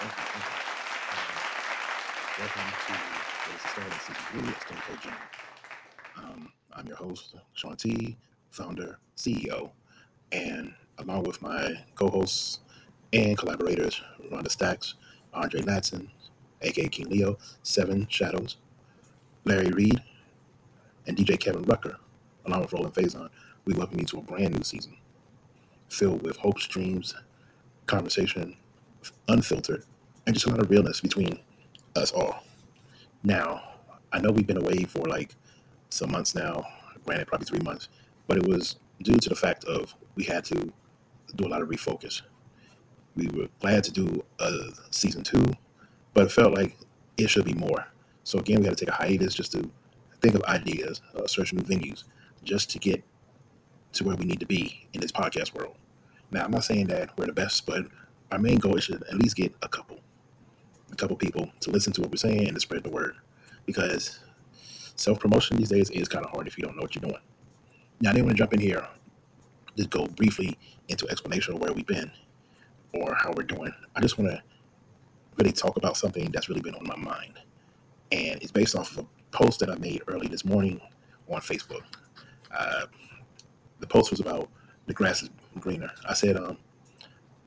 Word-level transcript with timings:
welcome 0.00 0.12
to 2.86 2.92
the 3.52 3.68
start 3.68 3.88
of 3.88 4.00
season 4.00 5.12
Um, 6.16 6.52
I'm 6.72 6.86
your 6.86 6.96
host, 6.96 7.34
Sean 7.54 7.76
T, 7.76 8.16
founder, 8.50 8.98
CEO, 9.16 9.70
and 10.30 10.72
along 10.98 11.24
with 11.24 11.42
my 11.42 11.82
co-hosts 11.96 12.60
and 13.12 13.36
collaborators, 13.36 14.00
Rhonda 14.30 14.50
Stacks, 14.50 14.94
Andre 15.34 15.62
Latson, 15.62 16.08
aka 16.62 16.88
King 16.88 17.08
Leo, 17.08 17.38
Seven 17.64 18.06
Shadows, 18.08 18.56
Larry 19.44 19.70
Reed, 19.70 20.00
and 21.08 21.16
DJ 21.16 21.40
Kevin 21.40 21.62
Rucker, 21.62 21.96
along 22.46 22.60
with 22.60 22.72
Roland 22.72 22.94
Faison, 22.94 23.28
we 23.64 23.74
welcome 23.74 23.98
you 23.98 24.06
to 24.06 24.18
a 24.18 24.22
brand 24.22 24.54
new 24.54 24.62
season 24.62 24.96
filled 25.88 26.22
with 26.22 26.36
hopes, 26.36 26.66
dreams, 26.66 27.14
conversation, 27.86 28.56
unfiltered, 29.28 29.84
and 30.26 30.34
just 30.34 30.46
a 30.46 30.50
lot 30.50 30.60
of 30.60 30.70
realness 30.70 31.00
between 31.00 31.38
us 31.96 32.12
all. 32.12 32.44
Now, 33.22 33.62
I 34.12 34.20
know 34.20 34.30
we've 34.30 34.46
been 34.46 34.62
away 34.62 34.84
for 34.84 35.06
like 35.06 35.34
some 35.90 36.12
months 36.12 36.34
now, 36.34 36.66
granted, 37.04 37.26
probably 37.26 37.46
three 37.46 37.60
months, 37.60 37.88
but 38.26 38.36
it 38.36 38.46
was 38.46 38.76
due 39.02 39.16
to 39.16 39.28
the 39.28 39.34
fact 39.36 39.64
of 39.64 39.94
we 40.14 40.24
had 40.24 40.44
to 40.46 40.72
do 41.36 41.46
a 41.46 41.48
lot 41.48 41.62
of 41.62 41.68
refocus. 41.68 42.22
We 43.16 43.28
were 43.28 43.48
glad 43.60 43.84
to 43.84 43.92
do 43.92 44.24
a 44.38 44.50
season 44.90 45.22
two, 45.24 45.44
but 46.14 46.24
it 46.24 46.32
felt 46.32 46.54
like 46.54 46.76
it 47.16 47.28
should 47.28 47.44
be 47.44 47.54
more. 47.54 47.86
So 48.24 48.38
again, 48.38 48.60
we 48.60 48.66
had 48.66 48.76
to 48.76 48.84
take 48.84 48.94
a 48.94 48.96
hiatus 48.96 49.34
just 49.34 49.52
to 49.52 49.70
think 50.20 50.34
of 50.34 50.42
ideas, 50.44 51.00
uh, 51.16 51.26
search 51.26 51.52
new 51.52 51.62
venues, 51.62 52.04
just 52.44 52.70
to 52.70 52.78
get 52.78 53.02
to 53.94 54.04
where 54.04 54.16
we 54.16 54.24
need 54.24 54.40
to 54.40 54.46
be 54.46 54.86
in 54.92 55.00
this 55.00 55.12
podcast 55.12 55.54
world. 55.54 55.76
Now, 56.30 56.44
I'm 56.44 56.50
not 56.50 56.64
saying 56.64 56.88
that 56.88 57.16
we're 57.16 57.26
the 57.26 57.32
best, 57.32 57.66
but 57.66 57.86
our 58.30 58.38
main 58.38 58.58
goal 58.58 58.76
is 58.76 58.86
to 58.86 58.94
at 58.94 59.14
least 59.14 59.36
get 59.36 59.54
a 59.62 59.68
couple, 59.68 60.00
a 60.92 60.96
couple 60.96 61.16
people 61.16 61.50
to 61.60 61.70
listen 61.70 61.92
to 61.94 62.00
what 62.02 62.10
we're 62.10 62.16
saying 62.16 62.46
and 62.46 62.54
to 62.54 62.60
spread 62.60 62.82
the 62.82 62.90
word. 62.90 63.16
Because 63.66 64.20
self 64.96 65.20
promotion 65.20 65.56
these 65.56 65.70
days 65.70 65.90
is 65.90 66.08
kind 66.08 66.24
of 66.24 66.30
hard 66.30 66.46
if 66.46 66.58
you 66.58 66.64
don't 66.64 66.76
know 66.76 66.82
what 66.82 66.94
you're 66.94 67.02
doing. 67.02 67.20
Now, 68.00 68.10
I 68.10 68.12
didn't 68.12 68.26
want 68.26 68.36
to 68.36 68.42
jump 68.42 68.54
in 68.54 68.60
here, 68.60 68.86
just 69.76 69.90
go 69.90 70.06
briefly 70.06 70.56
into 70.88 71.08
explanation 71.08 71.54
of 71.54 71.60
where 71.60 71.72
we've 71.72 71.86
been 71.86 72.10
or 72.92 73.14
how 73.14 73.32
we're 73.36 73.42
doing. 73.42 73.72
I 73.94 74.00
just 74.00 74.18
want 74.18 74.30
to 74.30 74.42
really 75.36 75.52
talk 75.52 75.76
about 75.76 75.96
something 75.96 76.30
that's 76.32 76.48
really 76.48 76.60
been 76.60 76.74
on 76.74 76.86
my 76.86 76.96
mind. 76.96 77.38
And 78.12 78.42
it's 78.42 78.52
based 78.52 78.74
off 78.74 78.92
of 78.92 79.04
a 79.04 79.06
post 79.30 79.60
that 79.60 79.70
I 79.70 79.76
made 79.76 80.02
early 80.08 80.28
this 80.28 80.44
morning 80.44 80.80
on 81.28 81.40
Facebook. 81.40 81.82
Uh, 82.56 82.86
the 83.80 83.86
post 83.86 84.10
was 84.10 84.20
about 84.20 84.48
the 84.86 84.94
grass 84.94 85.22
is 85.22 85.30
greener. 85.60 85.90
I 86.08 86.14
said, 86.14 86.36
um, 86.36 86.56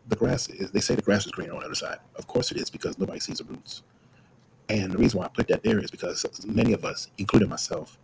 the 0.08 0.16
grass 0.16 0.50
is, 0.50 0.72
they 0.72 0.80
say 0.82 0.96
the 0.96 1.02
grass 1.02 1.26
is 1.26 1.32
greener 1.32 1.54
on 1.54 1.60
the 1.60 1.66
other 1.66 1.76
side. 1.76 2.00
Of 2.16 2.28
course 2.28 2.52
it 2.52 2.58
is 2.58 2.70
because 2.70 2.98
nobody 2.98 3.20
sees 3.20 3.40
the 3.40 3.46
roots. 3.46 3.84
And 4.70 4.92
the 4.92 4.98
reason 4.98 5.20
why 5.20 5.26
I 5.26 5.30
put 5.30 5.48
that 5.50 5.64
there 5.64 5.80
is 5.80 5.92
because 5.92 6.26
many 6.46 6.74
of 6.74 6.86
us, 6.86 7.10
including 7.18 7.50
myself, 7.50 7.98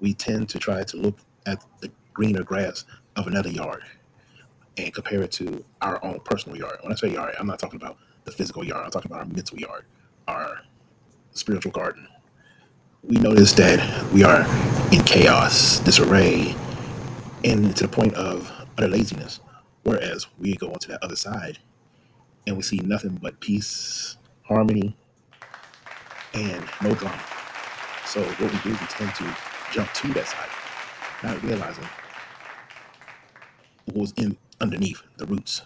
we 0.00 0.14
tend 0.14 0.48
to 0.50 0.58
try 0.58 0.84
to 0.84 0.96
look 0.96 1.18
at 1.46 1.64
the 1.80 1.90
greener 2.14 2.42
grass 2.42 2.84
of 3.16 3.26
another 3.26 3.50
yard 3.50 3.82
and 4.76 4.92
compare 4.92 5.22
it 5.22 5.32
to 5.32 5.64
our 5.82 6.02
own 6.04 6.20
personal 6.20 6.58
yard. 6.58 6.78
When 6.82 6.92
I 6.92 6.96
say 6.96 7.08
yard, 7.08 7.34
I'm 7.38 7.46
not 7.46 7.58
talking 7.58 7.80
about 7.80 7.98
the 8.24 8.32
physical 8.32 8.64
yard, 8.64 8.84
I'm 8.84 8.90
talking 8.90 9.10
about 9.10 9.20
our 9.20 9.32
mental 9.32 9.58
yard, 9.58 9.84
our 10.28 10.60
spiritual 11.32 11.72
garden. 11.72 12.08
We 13.02 13.18
notice 13.18 13.52
that 13.54 14.12
we 14.12 14.24
are 14.24 14.40
in 14.92 15.02
chaos, 15.04 15.80
disarray, 15.80 16.54
and 17.44 17.76
to 17.76 17.86
the 17.86 17.88
point 17.88 18.14
of 18.14 18.50
utter 18.76 18.88
laziness. 18.88 19.40
Whereas 19.86 20.26
we 20.36 20.56
go 20.56 20.66
onto 20.72 20.88
that 20.88 21.00
other 21.00 21.14
side 21.14 21.60
and 22.44 22.56
we 22.56 22.62
see 22.64 22.78
nothing 22.78 23.20
but 23.22 23.38
peace, 23.38 24.16
harmony, 24.42 24.96
and 26.34 26.64
no 26.82 26.92
drama. 26.92 27.22
So 28.04 28.20
what 28.20 28.52
we 28.52 28.58
do, 28.64 28.70
we 28.70 28.86
tend 28.88 29.14
to 29.14 29.36
jump 29.72 29.92
to 29.92 30.12
that 30.14 30.26
side, 30.26 30.48
not 31.22 31.40
realizing 31.40 31.86
what 33.84 33.96
was 33.96 34.12
in 34.16 34.36
underneath 34.60 35.04
the 35.18 35.26
roots. 35.26 35.62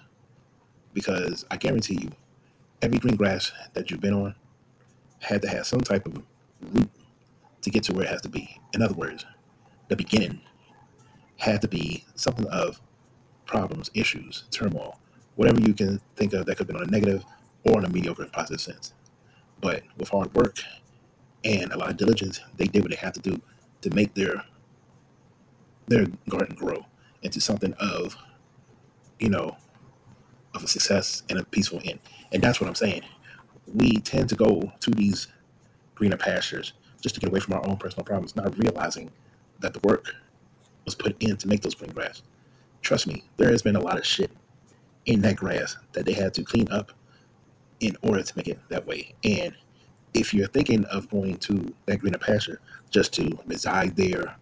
Because 0.93 1.47
I 1.51 1.57
guarantee 1.57 2.01
you, 2.03 2.11
every 2.83 2.99
green 2.99 3.17
grass 3.17 3.53
that 3.73 3.91
you've 3.91 4.03
been 4.03 4.13
on 4.13 4.35
had 5.21 5.41
to 5.41 5.49
have 5.49 5.67
some 5.67 5.81
type 5.81 6.05
of 6.05 6.23
root 6.75 6.91
to 7.63 7.71
get 7.71 7.85
to 7.85 7.95
where 7.95 8.05
it 8.05 8.11
has 8.11 8.21
to 8.21 8.29
be. 8.29 8.61
In 8.75 8.83
other 8.83 8.93
words, 8.93 9.25
the 9.89 9.97
beginning 9.97 10.43
had 11.39 11.63
to 11.63 11.69
be 11.69 12.05
something 12.17 12.47
of 12.49 12.83
problems, 13.51 13.91
issues, 13.95 14.45
turmoil, 14.51 14.99
whatever 15.35 15.61
you 15.61 15.75
can 15.75 16.01
think 16.17 16.33
of 16.33 16.47
that 16.47 16.57
could 16.57 16.67
have 16.67 16.69
been 16.69 16.77
on 16.77 16.89
a 16.89 16.91
negative 16.91 17.25
or 17.65 17.79
in 17.79 17.85
a 17.85 17.89
mediocre 17.89 18.23
and 18.23 18.33
positive 18.33 18.61
sense. 18.61 18.95
But 19.61 19.83
with 19.99 20.09
hard 20.09 20.33
work 20.35 20.59
and 21.45 21.73
a 21.73 21.77
lot 21.79 21.91
of 21.91 21.97
diligence, 21.97 22.41
they 22.57 22.67
did 22.67 22.83
what 22.83 22.91
they 22.91 22.97
had 22.97 23.15
to 23.15 23.21
do 23.21 23.41
to 23.83 23.91
make 23.91 24.15
their 24.15 24.45
their 25.89 26.07
garden 26.29 26.55
grow 26.55 26.87
into 27.23 27.41
something 27.41 27.75
of, 27.81 28.17
you 29.19 29.29
know, 29.29 29.57
of 30.55 30.63
a 30.63 30.69
success 30.69 31.25
and 31.29 31.39
a 31.39 31.45
peaceful 31.45 31.81
end. 31.85 31.99
And 32.33 32.41
that's 32.41 32.61
what 32.61 32.69
I'm 32.69 32.77
saying. 32.77 33.03
We 33.67 33.97
tend 33.97 34.29
to 34.29 34.37
go 34.37 34.73
to 34.79 34.91
these 34.93 35.27
greener 35.97 36.17
pastures 36.17 36.75
just 37.01 37.17
to 37.17 37.21
get 37.21 37.31
away 37.31 37.41
from 37.41 37.55
our 37.55 37.67
own 37.67 37.77
personal 37.77 38.05
problems, 38.05 38.37
not 38.37 38.57
realizing 38.57 39.11
that 39.59 39.75
the 39.75 39.81
work 39.81 40.15
was 40.85 40.95
put 40.95 41.21
in 41.21 41.37
to 41.39 41.49
make 41.49 41.63
those 41.63 41.75
green 41.75 41.91
grass. 41.91 42.23
Trust 42.83 43.07
me, 43.07 43.25
there 43.37 43.51
has 43.51 43.63
been 43.63 43.77
a 43.77 43.81
lot 43.81 43.99
of 43.99 44.07
shit 44.07 44.31
in 45.07 45.23
that 45.23 45.37
grass 45.37 45.77
that 45.93 46.05
they 46.05 46.13
had 46.13 46.35
to 46.35 46.43
clean 46.45 46.69
up 46.71 46.93
in 47.81 47.97
order 48.03 48.23
to 48.23 48.37
make 48.37 48.49
it 48.49 48.59
that 48.69 48.87
way. 48.87 49.15
And 49.25 49.55
if 50.15 50.35
you're 50.35 50.49
thinking 50.49 50.85
of 50.87 51.09
going 51.11 51.37
to 51.39 51.73
that 51.87 51.99
greener 51.99 52.19
pasture 52.19 52.61
just 52.91 53.13
to 53.15 53.39
reside 53.47 53.97
there, 53.97 54.37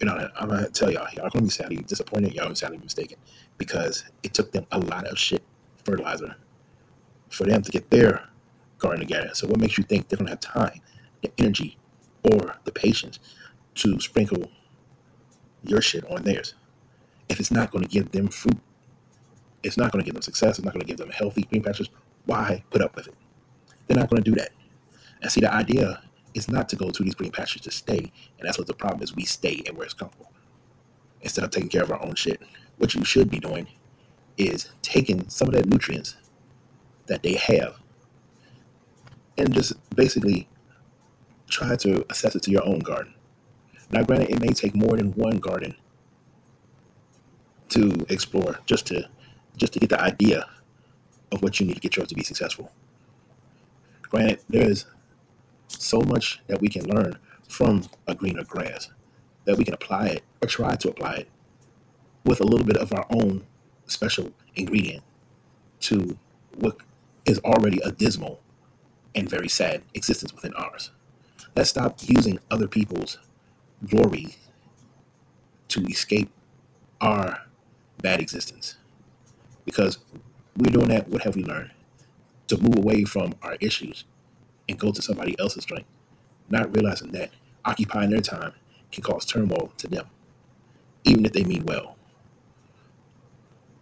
you 0.00 0.06
know, 0.06 0.30
I'm 0.36 0.48
gonna 0.48 0.68
tell 0.70 0.90
y'all, 0.90 1.08
y'all 1.14 1.28
gonna 1.30 1.44
be 1.44 1.50
sadly 1.50 1.76
disappointed, 1.76 2.34
y'all 2.34 2.44
gonna 2.44 2.50
be 2.54 2.56
sadly 2.56 2.78
mistaken, 2.78 3.18
because 3.58 4.04
it 4.22 4.32
took 4.34 4.52
them 4.52 4.66
a 4.70 4.78
lot 4.78 5.06
of 5.06 5.18
shit 5.18 5.42
fertilizer 5.84 6.36
for 7.30 7.44
them 7.44 7.62
to 7.62 7.70
get 7.70 7.90
their 7.90 8.24
garden 8.78 9.00
together. 9.00 9.30
So 9.34 9.48
what 9.48 9.60
makes 9.60 9.76
you 9.76 9.84
think 9.84 10.08
they're 10.08 10.18
gonna 10.18 10.30
have 10.30 10.40
time, 10.40 10.80
the 11.22 11.32
energy, 11.38 11.78
or 12.22 12.56
the 12.64 12.72
patience 12.72 13.18
to 13.76 14.00
sprinkle 14.00 14.50
your 15.64 15.80
shit 15.80 16.08
on 16.10 16.22
theirs? 16.22 16.54
If 17.28 17.40
it's 17.40 17.50
not 17.50 17.70
gonna 17.70 17.86
give 17.86 18.12
them 18.12 18.28
fruit, 18.28 18.58
it's 19.62 19.76
not 19.76 19.92
gonna 19.92 20.04
give 20.04 20.14
them 20.14 20.22
success, 20.22 20.58
it's 20.58 20.64
not 20.64 20.74
gonna 20.74 20.84
give 20.84 20.96
them 20.98 21.10
healthy 21.10 21.42
green 21.42 21.62
pastures, 21.62 21.90
why 22.26 22.64
put 22.70 22.82
up 22.82 22.94
with 22.96 23.08
it? 23.08 23.14
They're 23.86 23.96
not 23.96 24.10
gonna 24.10 24.22
do 24.22 24.34
that. 24.36 24.50
And 25.22 25.30
see, 25.30 25.40
the 25.40 25.52
idea 25.52 26.02
is 26.34 26.48
not 26.48 26.68
to 26.70 26.76
go 26.76 26.90
to 26.90 27.02
these 27.02 27.14
green 27.14 27.32
pastures 27.32 27.62
to 27.62 27.70
stay. 27.70 28.12
And 28.38 28.46
that's 28.46 28.58
what 28.58 28.66
the 28.66 28.74
problem 28.74 29.02
is. 29.02 29.14
We 29.14 29.24
stay 29.24 29.62
and 29.66 29.76
where 29.76 29.84
it's 29.84 29.94
comfortable 29.94 30.32
instead 31.20 31.44
of 31.44 31.50
taking 31.50 31.68
care 31.68 31.82
of 31.82 31.90
our 31.90 32.02
own 32.02 32.14
shit. 32.14 32.40
What 32.78 32.94
you 32.94 33.04
should 33.04 33.30
be 33.30 33.40
doing 33.40 33.66
is 34.36 34.70
taking 34.82 35.28
some 35.28 35.48
of 35.48 35.54
that 35.54 35.66
nutrients 35.66 36.16
that 37.06 37.22
they 37.22 37.34
have 37.34 37.76
and 39.36 39.52
just 39.52 39.72
basically 39.94 40.48
try 41.48 41.74
to 41.76 42.04
assess 42.10 42.36
it 42.36 42.42
to 42.42 42.50
your 42.50 42.64
own 42.66 42.78
garden. 42.80 43.14
Now, 43.90 44.02
granted, 44.02 44.30
it 44.30 44.40
may 44.40 44.48
take 44.48 44.74
more 44.74 44.96
than 44.96 45.12
one 45.12 45.38
garden 45.38 45.74
to 47.70 48.06
explore 48.08 48.58
just 48.66 48.86
to 48.86 49.08
just 49.56 49.72
to 49.72 49.80
get 49.80 49.90
the 49.90 50.00
idea 50.00 50.48
of 51.32 51.42
what 51.42 51.58
you 51.58 51.66
need 51.66 51.74
to 51.74 51.80
get 51.80 51.96
yours 51.96 52.08
to 52.08 52.14
be 52.14 52.22
successful. 52.22 52.70
Granted, 54.02 54.40
there 54.48 54.68
is 54.68 54.86
so 55.66 56.00
much 56.00 56.40
that 56.46 56.60
we 56.60 56.68
can 56.68 56.86
learn 56.86 57.18
from 57.48 57.84
a 58.06 58.14
greener 58.14 58.44
grass 58.44 58.90
that 59.44 59.56
we 59.56 59.64
can 59.64 59.74
apply 59.74 60.06
it 60.08 60.24
or 60.42 60.48
try 60.48 60.76
to 60.76 60.90
apply 60.90 61.14
it 61.14 61.28
with 62.24 62.40
a 62.40 62.44
little 62.44 62.66
bit 62.66 62.76
of 62.76 62.92
our 62.92 63.06
own 63.10 63.44
special 63.86 64.30
ingredient 64.54 65.02
to 65.80 66.18
what 66.56 66.76
is 67.24 67.38
already 67.40 67.80
a 67.84 67.90
dismal 67.92 68.40
and 69.14 69.28
very 69.28 69.48
sad 69.48 69.82
existence 69.94 70.32
within 70.34 70.52
ours. 70.54 70.90
Let's 71.56 71.70
stop 71.70 71.98
using 72.02 72.38
other 72.50 72.68
people's 72.68 73.18
glory 73.86 74.36
to 75.68 75.84
escape 75.86 76.30
our 77.00 77.42
bad 78.02 78.20
existence. 78.20 78.76
Because 79.64 79.98
we're 80.56 80.72
doing 80.72 80.88
that, 80.88 81.08
what 81.08 81.22
have 81.22 81.36
we 81.36 81.44
learned? 81.44 81.70
To 82.48 82.58
move 82.58 82.76
away 82.76 83.04
from 83.04 83.34
our 83.42 83.56
issues 83.60 84.04
and 84.68 84.78
go 84.78 84.92
to 84.92 85.02
somebody 85.02 85.38
else's 85.38 85.64
strength, 85.64 85.88
not 86.48 86.74
realizing 86.74 87.12
that 87.12 87.30
occupying 87.64 88.10
their 88.10 88.20
time 88.20 88.52
can 88.90 89.02
cause 89.02 89.24
turmoil 89.24 89.72
to 89.78 89.88
them, 89.88 90.06
even 91.04 91.24
if 91.26 91.32
they 91.32 91.44
mean 91.44 91.64
well. 91.64 91.96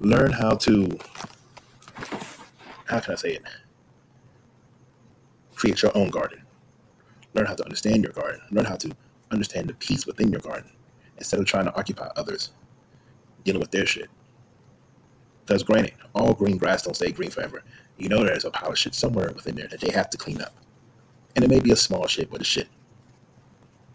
Learn 0.01 0.33
how 0.33 0.57
to, 0.57 0.99
how 2.87 3.01
can 3.01 3.12
I 3.12 3.17
say 3.17 3.33
it? 3.35 3.43
Create 5.55 5.83
your 5.83 5.97
own 5.97 6.11
garden. 6.11 6.43
Learn 7.35 7.47
how 7.47 7.55
to 7.55 7.65
understand 7.65 8.03
your 8.03 8.12
garden. 8.12 8.41
Learn 8.51 8.65
how 8.67 8.77
to 8.77 8.91
understand 9.31 9.69
the 9.69 9.75
peace 9.75 10.07
within 10.07 10.31
your 10.31 10.41
garden 10.41 10.71
instead 11.19 11.41
of 11.41 11.47
trying 11.47 11.65
to 11.65 11.77
occupy 11.77 12.09
others, 12.17 12.51
dealing 13.47 13.61
with 13.61 13.71
their 13.71 13.87
shit. 13.87 14.11
Because 15.47 15.63
granted, 15.63 15.95
all 16.15 16.35
green 16.35 16.59
grass 16.59 16.83
don't 16.83 16.95
stay 16.95 17.13
green 17.13 17.31
forever. 17.31 17.63
You 17.97 18.09
know 18.09 18.25
there's 18.25 18.45
a 18.45 18.51
pile 18.51 18.73
of 18.73 18.79
shit 18.79 18.95
somewhere 18.95 19.33
within 19.35 19.55
there 19.55 19.69
that 19.69 19.81
they 19.81 19.93
have 19.93 20.11
to 20.11 20.19
clean 20.19 20.43
up. 20.43 20.53
And 21.35 21.45
it 21.45 21.49
may 21.49 21.61
be 21.61 21.73
a 21.73 21.77
small 21.77 22.07
shit, 22.07 22.31
but 22.31 22.41
a 22.41 22.45
shit. 22.45 22.69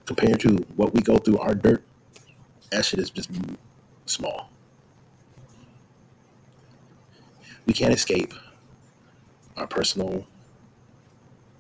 Compared 0.06 0.40
to 0.40 0.66
what 0.76 0.94
we 0.94 1.02
go 1.02 1.18
through, 1.18 1.38
our 1.40 1.54
dirt, 1.54 1.84
that 2.72 2.86
shit 2.86 3.00
is 3.00 3.10
just 3.10 3.30
small. 4.06 4.50
We 7.66 7.74
can't 7.74 7.94
escape 7.94 8.34
our 9.58 9.68
personal 9.68 10.26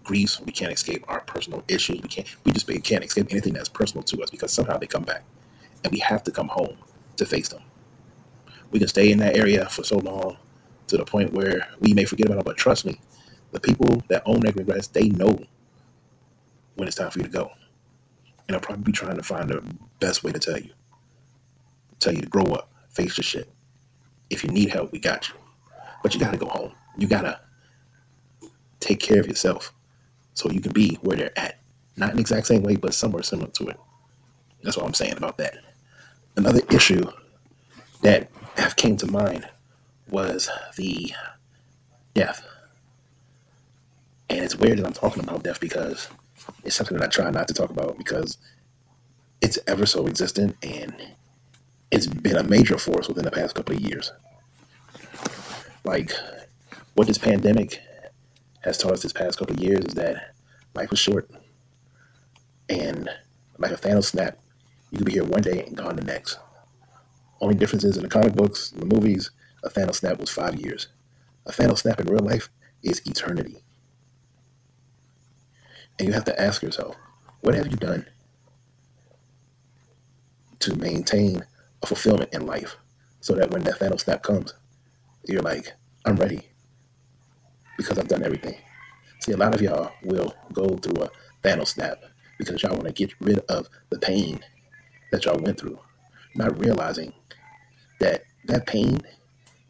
griefs. 0.03 0.41
We 0.41 0.51
can't 0.51 0.71
escape 0.71 1.03
our 1.07 1.21
personal 1.21 1.63
issues. 1.67 2.01
We 2.01 2.09
can't. 2.09 2.27
We 2.45 2.51
just 2.53 2.67
can't 2.83 3.03
escape 3.03 3.27
anything 3.29 3.53
that's 3.53 3.69
personal 3.69 4.03
to 4.03 4.23
us 4.23 4.29
because 4.29 4.51
somehow 4.51 4.77
they 4.77 4.87
come 4.87 5.03
back, 5.03 5.23
and 5.83 5.91
we 5.91 5.99
have 5.99 6.23
to 6.23 6.31
come 6.31 6.47
home 6.47 6.77
to 7.17 7.25
face 7.25 7.49
them. 7.49 7.61
We 8.71 8.79
can 8.79 8.87
stay 8.87 9.11
in 9.11 9.19
that 9.19 9.37
area 9.37 9.67
for 9.69 9.83
so 9.83 9.97
long 9.99 10.37
to 10.87 10.97
the 10.97 11.05
point 11.05 11.33
where 11.33 11.67
we 11.79 11.93
may 11.93 12.05
forget 12.05 12.27
about 12.27 12.39
it. 12.39 12.45
But 12.45 12.57
trust 12.57 12.85
me, 12.85 12.99
the 13.51 13.59
people 13.59 14.01
that 14.07 14.23
own 14.25 14.41
that 14.41 14.65
grass, 14.65 14.87
they 14.87 15.09
know 15.09 15.43
when 16.75 16.87
it's 16.87 16.97
time 16.97 17.11
for 17.11 17.19
you 17.19 17.25
to 17.25 17.31
go, 17.31 17.51
and 18.47 18.55
I'll 18.55 18.61
probably 18.61 18.83
be 18.83 18.91
trying 18.91 19.17
to 19.17 19.23
find 19.23 19.49
the 19.49 19.63
best 19.99 20.23
way 20.23 20.31
to 20.31 20.39
tell 20.39 20.57
you, 20.57 20.71
tell 21.99 22.13
you 22.13 22.21
to 22.21 22.29
grow 22.29 22.45
up, 22.45 22.71
face 22.89 23.17
your 23.17 23.23
shit. 23.23 23.49
If 24.29 24.43
you 24.43 24.49
need 24.49 24.69
help, 24.69 24.91
we 24.91 24.99
got 24.99 25.27
you. 25.29 25.35
But 26.01 26.13
you 26.13 26.19
gotta 26.19 26.37
go 26.37 26.47
home. 26.47 26.71
You 26.97 27.07
gotta 27.07 27.39
take 28.79 28.99
care 28.99 29.19
of 29.19 29.27
yourself 29.27 29.73
so 30.33 30.49
you 30.49 30.61
can 30.61 30.71
be 30.71 30.95
where 31.01 31.17
they're 31.17 31.37
at. 31.37 31.59
Not 31.97 32.11
in 32.11 32.15
the 32.15 32.21
exact 32.21 32.47
same 32.47 32.63
way, 32.63 32.75
but 32.75 32.93
somewhere 32.93 33.23
similar 33.23 33.49
to 33.51 33.67
it. 33.67 33.77
That's 34.63 34.77
what 34.77 34.85
I'm 34.85 34.93
saying 34.93 35.17
about 35.17 35.37
that. 35.37 35.57
Another 36.37 36.61
issue 36.69 37.03
that 38.01 38.29
came 38.77 38.97
to 38.97 39.07
mind 39.07 39.47
was 40.09 40.49
the 40.75 41.13
death. 42.13 42.45
And 44.29 44.39
it's 44.39 44.55
weird 44.55 44.79
that 44.79 44.85
I'm 44.85 44.93
talking 44.93 45.23
about 45.23 45.43
death 45.43 45.59
because 45.59 46.09
it's 46.63 46.75
something 46.75 46.97
that 46.97 47.05
I 47.05 47.09
try 47.09 47.29
not 47.29 47.47
to 47.47 47.53
talk 47.53 47.69
about 47.69 47.97
because 47.97 48.37
it's 49.41 49.59
ever 49.67 49.85
so 49.85 50.07
existent 50.07 50.55
and 50.63 50.93
it's 51.91 52.07
been 52.07 52.37
a 52.37 52.43
major 52.43 52.77
force 52.77 53.07
within 53.07 53.25
the 53.25 53.31
past 53.31 53.55
couple 53.55 53.75
of 53.75 53.81
years. 53.81 54.11
Like 55.83 56.11
what 56.93 57.07
this 57.07 57.17
pandemic 57.17 57.81
has 58.61 58.77
taught 58.77 58.93
us 58.93 59.01
this 59.01 59.13
past 59.13 59.39
couple 59.39 59.55
of 59.55 59.61
years 59.61 59.85
is 59.85 59.93
that 59.95 60.33
life 60.73 60.91
is 60.91 60.99
short. 60.99 61.29
And 62.69 63.09
like 63.57 63.71
a 63.71 63.75
Thanos 63.75 64.05
snap, 64.05 64.37
you 64.91 64.99
could 64.99 65.07
be 65.07 65.13
here 65.13 65.25
one 65.25 65.41
day 65.41 65.65
and 65.65 65.75
gone 65.75 65.95
the 65.95 66.03
next. 66.03 66.37
Only 67.41 67.55
difference 67.55 67.83
is 67.83 67.97
in 67.97 68.03
the 68.03 68.09
comic 68.09 68.33
books, 68.33 68.69
the 68.69 68.85
movies, 68.85 69.31
a 69.63 69.69
Thanos 69.69 69.95
snap 69.95 70.19
was 70.19 70.29
five 70.29 70.55
years. 70.55 70.87
A 71.47 71.51
Thanos 71.51 71.79
snap 71.79 71.99
in 71.99 72.05
real 72.05 72.23
life 72.23 72.49
is 72.83 73.01
eternity. 73.05 73.63
And 75.97 76.07
you 76.07 76.13
have 76.13 76.25
to 76.25 76.39
ask 76.39 76.61
yourself, 76.61 76.95
what 77.41 77.55
have 77.55 77.67
you 77.67 77.77
done 77.77 78.05
to 80.59 80.75
maintain 80.75 81.43
a 81.81 81.87
fulfillment 81.87 82.31
in 82.31 82.45
life 82.45 82.77
so 83.21 83.33
that 83.33 83.49
when 83.49 83.63
that 83.63 83.79
Thanos 83.79 84.01
snap 84.01 84.21
comes, 84.21 84.53
you're 85.27 85.41
like, 85.41 85.73
I'm 86.05 86.15
ready 86.15 86.41
because 87.75 87.97
I've 87.97 88.07
done 88.07 88.23
everything. 88.23 88.57
See, 89.19 89.31
a 89.31 89.37
lot 89.37 89.55
of 89.55 89.61
y'all 89.61 89.91
will 90.03 90.35
go 90.53 90.77
through 90.77 91.03
a 91.03 91.09
Thanos 91.43 91.69
snap 91.69 92.03
because 92.37 92.61
y'all 92.61 92.73
want 92.73 92.85
to 92.87 92.93
get 92.93 93.13
rid 93.19 93.39
of 93.49 93.67
the 93.89 93.97
pain 93.97 94.39
that 95.11 95.25
y'all 95.25 95.39
went 95.39 95.59
through, 95.59 95.79
not 96.35 96.59
realizing 96.59 97.13
that 98.01 98.23
that 98.45 98.67
pain 98.67 98.99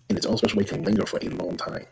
in 0.10 0.18
its 0.18 0.26
own 0.26 0.38
special 0.38 0.58
way 0.58 0.66
can 0.66 0.84
linger 0.84 1.06
for 1.06 1.20
a 1.22 1.30
long 1.30 1.56
time. 1.58 1.86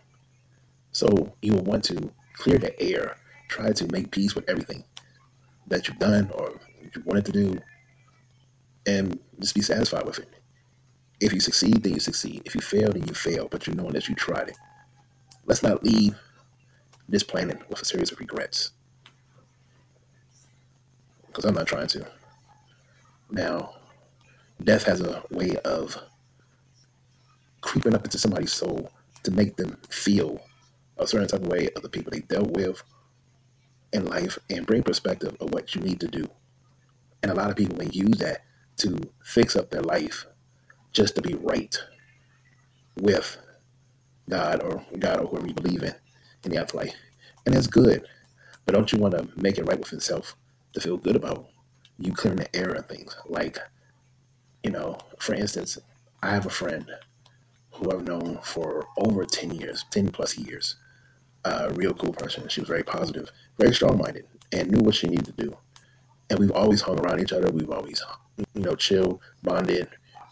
So 0.91 1.33
you 1.41 1.53
will 1.53 1.63
want 1.63 1.83
to 1.85 2.11
clear 2.33 2.57
the 2.57 2.79
air, 2.81 3.17
try 3.47 3.71
to 3.71 3.87
make 3.91 4.11
peace 4.11 4.35
with 4.35 4.49
everything 4.49 4.83
that 5.67 5.87
you've 5.87 5.99
done 5.99 6.31
or 6.33 6.59
you 6.81 7.03
wanted 7.05 7.25
to 7.25 7.31
do, 7.31 7.59
and 8.87 9.19
just 9.39 9.55
be 9.55 9.61
satisfied 9.61 10.05
with 10.05 10.19
it. 10.19 10.29
If 11.21 11.33
you 11.33 11.39
succeed, 11.39 11.83
then 11.83 11.93
you 11.93 11.99
succeed. 11.99 12.41
If 12.45 12.55
you 12.55 12.61
fail, 12.61 12.91
then 12.91 13.05
you 13.05 13.13
fail, 13.13 13.47
but 13.49 13.67
you 13.67 13.73
know 13.73 13.91
that 13.91 14.07
you 14.07 14.15
tried 14.15 14.49
it. 14.49 14.57
Let's 15.45 15.63
not 15.63 15.83
leave 15.83 16.15
this 17.09 17.23
planet 17.23 17.59
with 17.69 17.81
a 17.81 17.85
series 17.85 18.11
of 18.11 18.19
regrets. 18.19 18.71
Because 21.27 21.45
I'm 21.45 21.55
not 21.55 21.67
trying 21.67 21.87
to. 21.87 22.07
Now, 23.29 23.75
death 24.63 24.83
has 24.83 25.01
a 25.01 25.23
way 25.29 25.57
of 25.65 25.97
creeping 27.61 27.95
up 27.95 28.05
into 28.05 28.17
somebody's 28.17 28.53
soul 28.53 28.91
to 29.23 29.31
make 29.31 29.55
them 29.57 29.77
feel 29.89 30.41
a 30.97 31.07
certain 31.07 31.27
type 31.27 31.41
of 31.41 31.47
way 31.47 31.69
of 31.75 31.81
the 31.81 31.89
people 31.89 32.11
they 32.11 32.19
dealt 32.19 32.51
with 32.51 32.83
in 33.93 34.05
life 34.05 34.37
and 34.49 34.65
bring 34.67 34.83
perspective 34.83 35.35
of 35.39 35.51
what 35.53 35.75
you 35.75 35.81
need 35.81 35.99
to 35.99 36.07
do. 36.07 36.27
And 37.21 37.31
a 37.31 37.35
lot 37.35 37.49
of 37.49 37.55
people 37.55 37.77
may 37.77 37.89
use 37.91 38.17
that 38.19 38.43
to 38.77 38.97
fix 39.23 39.55
up 39.55 39.69
their 39.71 39.81
life 39.81 40.25
just 40.93 41.15
to 41.15 41.21
be 41.21 41.33
right 41.35 41.75
with 42.97 43.37
God 44.29 44.61
or 44.63 44.83
God 44.97 45.19
or 45.21 45.27
whoever 45.27 45.47
you 45.47 45.53
believe 45.53 45.83
in 45.83 45.93
in 46.43 46.51
the 46.51 46.57
afterlife. 46.57 46.93
And 47.45 47.55
that's 47.55 47.67
good. 47.67 48.05
But 48.65 48.75
don't 48.75 48.91
you 48.91 48.99
want 48.99 49.15
to 49.15 49.27
make 49.41 49.57
it 49.57 49.65
right 49.65 49.79
with 49.79 49.91
yourself 49.91 50.35
to 50.73 50.81
feel 50.81 50.97
good 50.97 51.15
about 51.15 51.49
you 51.97 52.13
clearing 52.13 52.39
the 52.39 52.55
air 52.55 52.71
and 52.73 52.87
things? 52.87 53.15
Like, 53.27 53.57
you 54.63 54.71
know, 54.71 54.97
for 55.19 55.33
instance, 55.33 55.77
I 56.21 56.31
have 56.31 56.45
a 56.45 56.51
friend 56.51 56.85
who 57.79 57.91
I've 57.91 58.05
known 58.05 58.39
for 58.43 58.87
over 58.97 59.25
10 59.25 59.51
years, 59.51 59.85
10 59.91 60.09
plus 60.09 60.37
years. 60.37 60.75
A 61.45 61.71
real 61.73 61.93
cool 61.93 62.13
person. 62.13 62.47
She 62.49 62.59
was 62.59 62.67
very 62.67 62.83
positive, 62.83 63.31
very 63.57 63.73
strong 63.73 63.97
minded, 63.97 64.25
and 64.51 64.69
knew 64.69 64.83
what 64.83 64.95
she 64.95 65.07
needed 65.07 65.25
to 65.25 65.31
do. 65.31 65.57
And 66.29 66.37
we've 66.37 66.51
always 66.51 66.81
hung 66.81 66.99
around 66.99 67.21
each 67.21 67.31
other. 67.31 67.49
We've 67.49 67.69
always, 67.71 68.03
you 68.53 68.61
know, 68.61 68.75
chill, 68.75 69.21
bonded, 69.41 69.87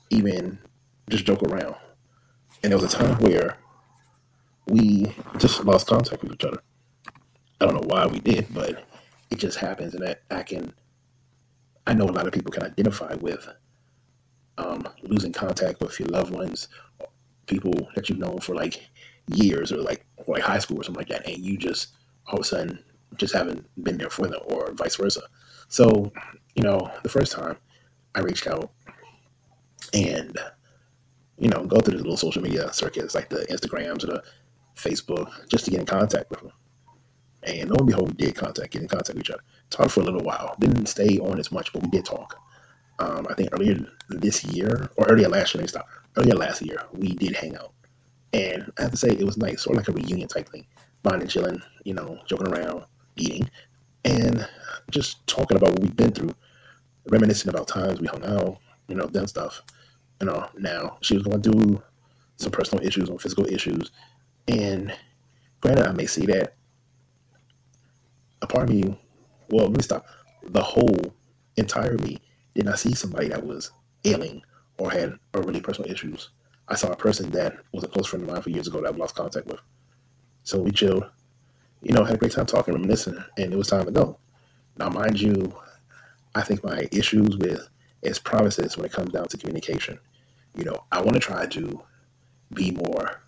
even 0.09 0.59
just 1.09 1.25
joke 1.25 1.43
around. 1.43 1.75
And 2.61 2.71
there 2.71 2.79
was 2.79 2.93
a 2.93 2.97
time 2.97 3.17
where 3.19 3.57
we 4.67 5.13
just 5.37 5.63
lost 5.63 5.87
contact 5.87 6.21
with 6.23 6.33
each 6.33 6.43
other. 6.43 6.61
I 7.61 7.65
don't 7.65 7.75
know 7.75 7.87
why 7.87 8.05
we 8.07 8.19
did, 8.19 8.53
but 8.53 8.83
it 9.31 9.37
just 9.37 9.57
happens. 9.57 9.95
And 9.95 10.05
that 10.05 10.21
I 10.29 10.43
can, 10.43 10.73
I 11.87 11.93
know 11.93 12.05
a 12.05 12.11
lot 12.11 12.27
of 12.27 12.33
people 12.33 12.51
can 12.51 12.63
identify 12.63 13.15
with 13.15 13.47
um, 14.57 14.87
losing 15.03 15.31
contact 15.31 15.81
with 15.81 15.99
your 15.99 16.09
loved 16.09 16.33
ones, 16.33 16.67
people 17.47 17.73
that 17.95 18.09
you've 18.09 18.19
known 18.19 18.39
for 18.39 18.55
like 18.55 18.87
years 19.27 19.71
or 19.71 19.77
like 19.77 20.05
or 20.17 20.35
like 20.35 20.43
high 20.43 20.59
school 20.59 20.79
or 20.79 20.83
something 20.83 21.01
like 21.01 21.09
that, 21.09 21.27
and 21.27 21.43
you 21.43 21.57
just 21.57 21.89
all 22.27 22.35
of 22.35 22.41
a 22.41 22.43
sudden 22.43 22.79
just 23.15 23.33
haven't 23.33 23.65
been 23.83 23.97
there 23.97 24.09
for 24.09 24.27
them, 24.27 24.41
or 24.45 24.71
vice 24.73 24.95
versa. 24.95 25.21
So, 25.69 26.11
you 26.55 26.63
know, 26.63 26.91
the 27.03 27.09
first 27.09 27.31
time 27.31 27.57
I 28.15 28.21
reached 28.21 28.47
out 28.47 28.71
and 29.93 30.37
you 31.37 31.49
know 31.49 31.65
go 31.65 31.79
through 31.79 31.97
the 31.97 32.03
little 32.03 32.17
social 32.17 32.41
media 32.41 32.71
circuits 32.73 33.15
like 33.15 33.29
the 33.29 33.45
Instagrams 33.49 34.03
or 34.03 34.07
the 34.07 34.23
Facebook 34.75 35.31
just 35.49 35.65
to 35.65 35.71
get 35.71 35.79
in 35.79 35.85
contact 35.85 36.29
with 36.29 36.41
them. 36.41 36.51
And 37.43 37.69
lo 37.69 37.75
and 37.77 37.87
behold, 37.87 38.09
we 38.09 38.25
did 38.25 38.35
contact, 38.35 38.71
get 38.73 38.81
in 38.81 38.87
contact 38.87 39.15
with 39.15 39.19
each 39.19 39.29
other. 39.29 39.43
Talked 39.69 39.91
for 39.91 40.01
a 40.01 40.03
little 40.03 40.21
while. 40.21 40.55
Didn't 40.59 40.87
stay 40.87 41.19
on 41.19 41.39
as 41.39 41.51
much, 41.51 41.71
but 41.71 41.83
we 41.83 41.89
did 41.89 42.05
talk. 42.05 42.35
Um, 42.99 43.27
I 43.29 43.35
think 43.35 43.49
earlier 43.53 43.77
this 44.09 44.43
year 44.43 44.89
or 44.97 45.05
earlier 45.07 45.29
last 45.29 45.53
year, 45.53 45.59
let 45.59 45.65
me 45.65 45.67
stop. 45.67 45.87
Earlier 46.17 46.35
last 46.35 46.61
year, 46.61 46.83
we 46.93 47.09
did 47.09 47.35
hang 47.35 47.55
out. 47.55 47.73
And 48.33 48.71
I 48.77 48.83
have 48.83 48.91
to 48.91 48.97
say, 48.97 49.09
it 49.09 49.25
was 49.25 49.37
nice, 49.37 49.61
sort 49.61 49.77
of 49.77 49.87
like 49.87 49.95
a 49.95 50.01
reunion 50.01 50.27
type 50.27 50.49
thing. 50.49 50.65
Bonding, 51.03 51.27
chilling, 51.27 51.61
you 51.83 51.93
know, 51.93 52.19
joking 52.25 52.47
around, 52.47 52.85
eating, 53.15 53.49
and 54.03 54.47
just 54.91 55.25
talking 55.27 55.57
about 55.57 55.71
what 55.71 55.81
we've 55.81 55.95
been 55.95 56.11
through, 56.11 56.33
reminiscing 57.09 57.49
about 57.49 57.67
times 57.67 58.01
we 58.01 58.07
hung 58.07 58.25
out, 58.25 58.57
you 58.87 58.95
know, 58.95 59.05
done 59.07 59.27
stuff. 59.27 59.61
You 60.19 60.27
know, 60.27 60.49
now 60.57 60.97
she 61.01 61.13
was 61.13 61.23
going 61.23 61.41
through 61.41 61.81
some 62.37 62.51
personal 62.51 62.85
issues 62.85 63.09
or 63.09 63.19
physical 63.19 63.45
issues. 63.45 63.91
And 64.47 64.93
granted, 65.61 65.87
I 65.87 65.91
may 65.91 66.07
see 66.07 66.25
that 66.27 66.55
a 68.41 68.47
part 68.47 68.69
of 68.69 68.75
me, 68.75 68.99
well, 69.49 69.67
let 69.67 69.77
me 69.77 69.83
stop. 69.83 70.05
The 70.43 70.61
whole 70.61 71.13
entire 71.57 71.97
me 71.97 72.19
did 72.55 72.65
not 72.65 72.79
see 72.79 72.93
somebody 72.93 73.27
that 73.29 73.45
was 73.45 73.71
ailing 74.03 74.41
or 74.77 74.91
had 74.91 75.17
or 75.33 75.41
really 75.41 75.61
personal 75.61 75.91
issues. 75.91 76.29
I 76.67 76.75
saw 76.75 76.91
a 76.91 76.95
person 76.95 77.29
that 77.31 77.57
was 77.71 77.83
a 77.83 77.87
close 77.87 78.07
friend 78.07 78.23
of 78.23 78.31
mine 78.31 78.41
for 78.41 78.49
years 78.49 78.67
ago 78.67 78.81
that 78.81 78.89
I've 78.89 78.97
lost 78.97 79.15
contact 79.15 79.47
with. 79.47 79.59
So 80.43 80.59
we 80.59 80.71
chilled, 80.71 81.05
you 81.81 81.93
know, 81.93 82.03
had 82.03 82.15
a 82.15 82.17
great 82.17 82.31
time 82.31 82.45
talking, 82.45 82.73
reminiscing, 82.73 83.23
and 83.37 83.53
it 83.53 83.57
was 83.57 83.67
time 83.67 83.85
to 83.85 83.91
go. 83.91 84.17
Now, 84.77 84.89
mind 84.89 85.19
you, 85.19 85.53
I 86.35 86.41
think 86.41 86.63
my 86.63 86.87
issues 86.91 87.37
with 87.37 87.67
is 88.01 88.19
promises 88.19 88.77
when 88.77 88.85
it 88.85 88.91
comes 88.91 89.11
down 89.11 89.27
to 89.27 89.37
communication. 89.37 89.97
You 90.55 90.65
know, 90.65 90.83
I 90.91 91.01
want 91.01 91.13
to 91.13 91.19
try 91.19 91.45
to 91.47 91.81
be 92.53 92.71
more 92.71 93.21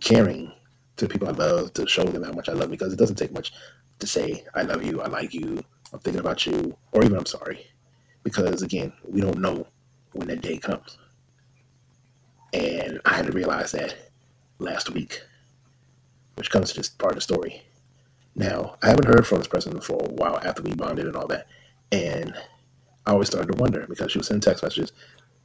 caring 0.00 0.52
to 0.96 1.08
people 1.08 1.28
I 1.28 1.32
love, 1.32 1.72
to 1.74 1.86
show 1.86 2.04
them 2.04 2.22
how 2.22 2.32
much 2.32 2.48
I 2.48 2.52
love 2.52 2.70
because 2.70 2.92
it 2.92 2.98
doesn't 2.98 3.16
take 3.16 3.32
much 3.32 3.52
to 3.98 4.06
say, 4.06 4.44
I 4.54 4.62
love 4.62 4.84
you, 4.84 5.00
I 5.00 5.08
like 5.08 5.34
you, 5.34 5.62
I'm 5.92 5.98
thinking 6.00 6.20
about 6.20 6.46
you, 6.46 6.76
or 6.92 7.04
even 7.04 7.16
I'm 7.16 7.26
sorry. 7.26 7.66
Because 8.22 8.62
again, 8.62 8.92
we 9.06 9.20
don't 9.20 9.38
know 9.38 9.66
when 10.14 10.28
that 10.28 10.42
day 10.42 10.56
comes. 10.58 10.98
And 12.52 13.00
I 13.04 13.14
had 13.14 13.26
to 13.26 13.32
realize 13.32 13.72
that 13.72 13.96
last 14.58 14.90
week, 14.90 15.20
which 16.36 16.50
comes 16.50 16.70
to 16.70 16.76
this 16.76 16.88
part 16.88 17.12
of 17.12 17.16
the 17.16 17.22
story. 17.22 17.62
Now, 18.36 18.76
I 18.82 18.88
haven't 18.88 19.06
heard 19.06 19.26
from 19.26 19.38
this 19.38 19.48
person 19.48 19.80
for 19.80 19.98
a 20.04 20.12
while 20.12 20.40
after 20.42 20.62
we 20.62 20.74
bonded 20.74 21.06
and 21.06 21.16
all 21.16 21.26
that. 21.28 21.46
And 21.92 22.34
I 23.06 23.12
always 23.12 23.28
started 23.28 23.52
to 23.52 23.58
wonder 23.58 23.86
because 23.88 24.12
she 24.12 24.18
was 24.18 24.28
sending 24.28 24.40
text 24.40 24.62
messages 24.62 24.92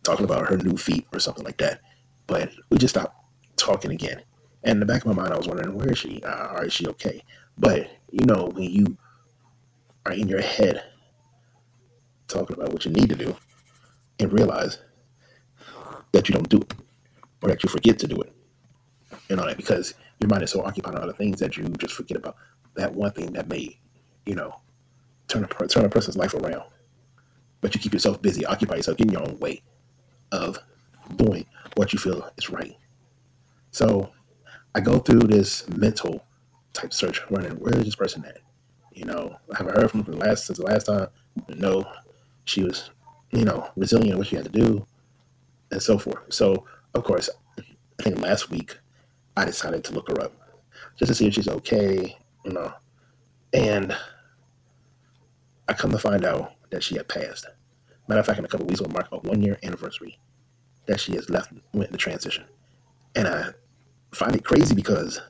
talking 0.04 0.26
about 0.26 0.48
her 0.50 0.58
new 0.58 0.78
feet 0.78 1.08
or 1.14 1.20
something 1.20 1.44
like 1.44 1.58
that. 1.58 1.82
But 2.28 2.52
we 2.70 2.78
just 2.78 2.96
stopped 2.96 3.16
talking 3.58 3.92
again. 3.92 4.22
And 4.64 4.74
in 4.74 4.80
the 4.80 4.86
back 4.86 5.06
of 5.06 5.08
my 5.08 5.22
mind, 5.22 5.34
I 5.34 5.38
was 5.38 5.48
wondering, 5.48 5.76
where 5.76 5.92
is 5.92 5.98
she? 5.98 6.22
Uh, 6.24 6.54
or 6.54 6.66
is 6.66 6.74
she 6.74 6.88
okay? 6.88 7.24
But, 7.58 7.90
you 8.12 8.26
know, 8.26 8.52
when 8.54 8.70
you 8.70 8.98
are 10.06 10.14
in 10.14 10.28
your 10.28 10.42
head 10.42 10.84
talking 12.28 12.56
about 12.56 12.72
what 12.72 12.86
you 12.86 12.92
need 12.92 13.10
to 13.10 13.16
do 13.16 13.36
and 14.20 14.32
realize 14.34 14.80
that 16.12 16.28
you 16.28 16.34
don't 16.34 16.50
do 16.50 16.58
it 16.58 16.74
or 17.42 17.50
that 17.50 17.64
you 17.64 17.70
forget 17.70 18.00
to 18.00 18.08
do 18.08 18.20
it 18.22 18.34
and 19.30 19.40
all 19.40 19.46
that 19.46 19.58
because 19.58 19.94
your 20.20 20.30
mind 20.30 20.44
is 20.44 20.52
so 20.52 20.64
occupied 20.64 20.96
on 20.96 21.04
other 21.04 21.14
things 21.14 21.40
that 21.40 21.56
you 21.58 21.64
just 21.78 21.94
forget 21.94 22.18
about 22.18 22.36
that 22.76 22.94
one 22.94 23.12
thing 23.12 23.34
that 23.34 23.48
may, 23.48 23.78
you 24.26 24.36
know, 24.36 24.60
turn 25.28 25.44
a, 25.44 25.68
turn 25.68 25.86
a 25.86 25.90
person's 25.90 26.18
life 26.18 26.34
around. 26.34 26.64
But 27.62 27.76
you 27.76 27.82
keep 27.82 27.94
yourself 27.94 28.22
busy, 28.22 28.46
occupy 28.46 28.76
yourself, 28.76 28.98
getting 28.98 29.14
your 29.14 29.28
own 29.28 29.38
way 29.40 29.62
of 30.32 30.60
doing 31.16 31.46
what 31.76 31.94
you 31.94 32.00
feel 32.00 32.30
is 32.38 32.50
right. 32.50 32.76
So 33.72 34.12
I 34.76 34.80
go 34.80 35.00
through 35.00 35.22
this 35.22 35.68
mental 35.70 36.24
type 36.74 36.94
search, 36.94 37.22
running 37.30 37.52
where 37.60 37.78
is 37.78 37.86
this 37.86 37.96
person 37.96 38.24
at? 38.26 38.40
You 38.94 39.06
know, 39.06 39.38
haven't 39.56 39.76
heard 39.78 39.92
from 39.92 40.04
her 40.06 40.14
last 40.14 40.46
since 40.46 40.60
the 40.60 40.66
last 40.66 40.86
time. 40.86 41.08
No, 41.50 41.86
she 42.46 42.64
was, 42.64 42.90
you 43.32 43.46
know, 43.46 43.70
resilient 43.76 44.12
in 44.12 44.18
what 44.18 44.28
she 44.28 44.36
had 44.36 44.46
to 44.46 44.52
do, 44.52 44.86
and 45.72 45.82
so 45.82 45.98
forth. 45.98 46.20
So 46.30 46.66
of 46.94 47.04
course, 47.04 47.30
I 47.58 48.04
think 48.04 48.20
last 48.22 48.50
week 48.50 48.78
I 49.38 49.46
decided 49.46 49.84
to 49.86 49.94
look 49.94 50.10
her 50.10 50.22
up 50.22 50.34
just 50.98 51.10
to 51.10 51.16
see 51.16 51.28
if 51.28 51.34
she's 51.34 51.48
okay, 51.48 52.18
you 52.44 52.52
know. 52.52 52.74
And 53.54 53.96
I 55.68 55.74
come 55.74 55.92
to 55.92 56.00
find 56.00 56.26
out 56.26 56.54
that 56.72 56.84
she 56.84 56.96
had 56.96 57.08
passed. 57.08 57.46
Matter 58.08 58.20
of 58.20 58.26
fact, 58.26 58.40
in 58.40 58.46
a 58.46 58.48
couple 58.48 58.66
weeks, 58.66 58.82
we'll 58.82 58.90
mark 58.90 59.08
a 59.12 59.18
one 59.18 59.42
year 59.42 59.60
anniversary 59.64 60.20
that 60.88 61.00
she 61.00 61.14
has 61.16 61.30
left, 61.30 61.54
went 61.74 61.92
the 61.92 61.98
transition. 61.98 62.44
And 63.16 63.28
I 63.28 63.50
find 64.12 64.36
it 64.36 64.44
crazy 64.44 64.74
because 64.74 65.22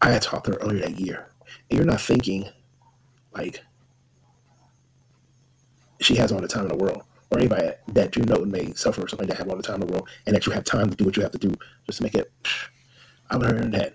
I 0.00 0.10
had 0.10 0.22
talked 0.22 0.46
to 0.46 0.52
her 0.52 0.58
earlier 0.58 0.80
that 0.80 0.98
year. 0.98 1.28
And 1.70 1.78
you're 1.78 1.86
not 1.86 2.00
thinking 2.00 2.48
like 3.34 3.62
she 6.00 6.16
has 6.16 6.32
all 6.32 6.40
the 6.40 6.48
time 6.48 6.64
in 6.64 6.68
the 6.68 6.76
world, 6.76 7.02
or 7.30 7.38
anybody 7.38 7.70
that 7.88 8.16
you 8.16 8.24
know 8.24 8.44
may 8.44 8.72
suffer 8.74 9.02
or 9.02 9.08
something 9.08 9.28
that 9.28 9.38
have 9.38 9.48
all 9.48 9.56
the 9.56 9.62
time 9.62 9.80
in 9.80 9.86
the 9.86 9.92
world, 9.92 10.08
and 10.26 10.34
that 10.34 10.46
you 10.46 10.52
have 10.52 10.64
time 10.64 10.90
to 10.90 10.96
do 10.96 11.04
what 11.04 11.16
you 11.16 11.22
have 11.22 11.32
to 11.32 11.38
do 11.38 11.54
just 11.86 11.98
to 11.98 12.04
make 12.04 12.14
it. 12.14 12.30
I've 13.30 13.40
learned 13.40 13.74
that 13.74 13.94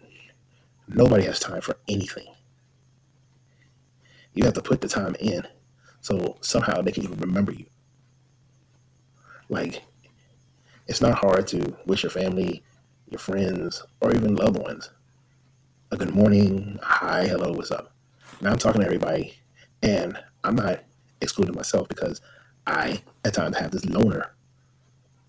nobody 0.87 1.23
has 1.25 1.39
time 1.39 1.61
for 1.61 1.77
anything. 1.87 2.27
You 4.33 4.45
have 4.45 4.53
to 4.53 4.61
put 4.61 4.81
the 4.81 4.87
time 4.87 5.15
in 5.19 5.43
so 6.01 6.37
somehow 6.41 6.81
they 6.81 6.91
can 6.91 7.03
even 7.03 7.19
remember 7.19 7.51
you. 7.51 7.65
Like, 9.49 9.83
it's 10.87 11.01
not 11.01 11.17
hard 11.17 11.47
to 11.47 11.75
wish 11.85 12.03
your 12.03 12.09
family, 12.09 12.63
your 13.09 13.19
friends, 13.19 13.83
or 13.99 14.13
even 14.13 14.35
loved 14.35 14.57
ones 14.57 14.89
a 15.93 15.97
good 15.97 16.15
morning, 16.15 16.79
hi, 16.81 17.27
hello, 17.27 17.51
what's 17.51 17.69
up. 17.69 17.91
Now 18.39 18.51
I'm 18.51 18.57
talking 18.57 18.79
to 18.79 18.87
everybody, 18.87 19.33
and 19.83 20.17
I'm 20.41 20.55
not 20.55 20.85
excluding 21.21 21.55
myself 21.55 21.87
because 21.87 22.21
I, 22.67 23.01
at 23.25 23.33
times, 23.33 23.57
have 23.57 23.71
this 23.71 23.85
loner 23.85 24.33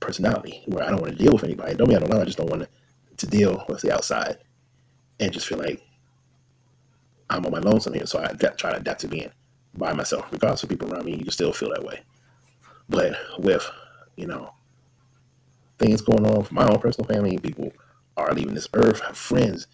personality 0.00 0.62
where 0.66 0.84
I 0.84 0.90
don't 0.90 1.00
want 1.00 1.16
to 1.16 1.22
deal 1.22 1.32
with 1.32 1.44
anybody. 1.44 1.74
Don't 1.74 1.88
mean 1.88 1.96
I 1.96 2.00
don't 2.00 2.10
know, 2.10 2.20
I 2.20 2.24
just 2.24 2.38
don't 2.38 2.50
want 2.50 2.62
to, 2.62 2.68
deal 3.28 3.64
with 3.68 3.80
the 3.82 3.94
outside 3.94 4.38
and 5.20 5.32
just 5.32 5.46
feel 5.46 5.58
like 5.58 5.80
I'm 7.30 7.46
on 7.46 7.52
my 7.52 7.60
lonesome 7.60 7.94
here. 7.94 8.04
So 8.04 8.18
I 8.18 8.24
adapt, 8.24 8.58
try 8.58 8.72
to 8.72 8.78
adapt 8.78 9.02
to 9.02 9.08
being 9.08 9.30
by 9.74 9.92
myself. 9.92 10.26
Regardless 10.32 10.64
of 10.64 10.70
people 10.70 10.92
around 10.92 11.04
me, 11.04 11.12
you 11.12 11.22
can 11.22 11.30
still 11.30 11.52
feel 11.52 11.68
that 11.68 11.84
way. 11.84 12.00
But 12.88 13.16
with, 13.38 13.64
you 14.16 14.26
know, 14.26 14.52
things 15.78 16.02
going 16.02 16.26
on 16.26 16.42
for 16.42 16.52
my 16.52 16.66
own 16.66 16.80
personal 16.80 17.06
family, 17.06 17.38
people 17.38 17.72
are 18.16 18.34
leaving 18.34 18.54
this 18.54 18.68
earth, 18.74 19.00
have 19.02 19.16
friends 19.16 19.68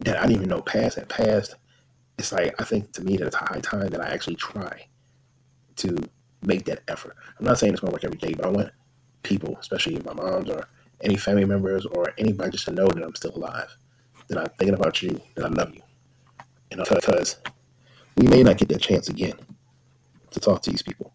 that 0.00 0.18
I 0.18 0.22
didn't 0.26 0.36
even 0.36 0.48
know 0.50 0.60
passed 0.60 0.98
had 0.98 1.08
passed. 1.08 1.54
It's 2.18 2.32
like 2.32 2.54
I 2.60 2.64
think 2.64 2.92
to 2.92 3.02
me 3.02 3.16
that 3.16 3.28
it's 3.28 3.36
high 3.36 3.60
time 3.60 3.88
that 3.88 4.00
I 4.02 4.08
actually 4.10 4.36
try 4.36 4.88
to 5.76 5.96
make 6.42 6.64
that 6.64 6.82
effort. 6.88 7.16
I'm 7.38 7.46
not 7.46 7.58
saying 7.58 7.72
it's 7.72 7.80
gonna 7.80 7.92
work 7.92 8.04
every 8.04 8.18
day, 8.18 8.34
but 8.34 8.46
I 8.46 8.48
want 8.48 8.70
people, 9.22 9.56
especially 9.60 9.98
my 10.04 10.12
moms 10.12 10.50
or 10.50 10.68
any 11.02 11.16
family 11.16 11.44
members 11.44 11.86
or 11.86 12.12
anybody 12.18 12.52
just 12.52 12.64
to 12.66 12.72
know 12.72 12.86
that 12.86 13.02
I'm 13.02 13.14
still 13.14 13.36
alive, 13.36 13.76
that 14.28 14.38
I'm 14.38 14.48
thinking 14.58 14.74
about 14.74 15.02
you, 15.02 15.20
that 15.34 15.44
I 15.44 15.48
love 15.48 15.74
you. 15.74 15.82
Know, 16.76 16.84
because 16.88 17.36
we 18.16 18.26
may 18.28 18.42
not 18.42 18.56
get 18.56 18.68
that 18.70 18.80
chance 18.80 19.08
again 19.08 19.34
to 20.30 20.40
talk 20.40 20.62
to 20.62 20.70
these 20.70 20.82
people. 20.82 21.12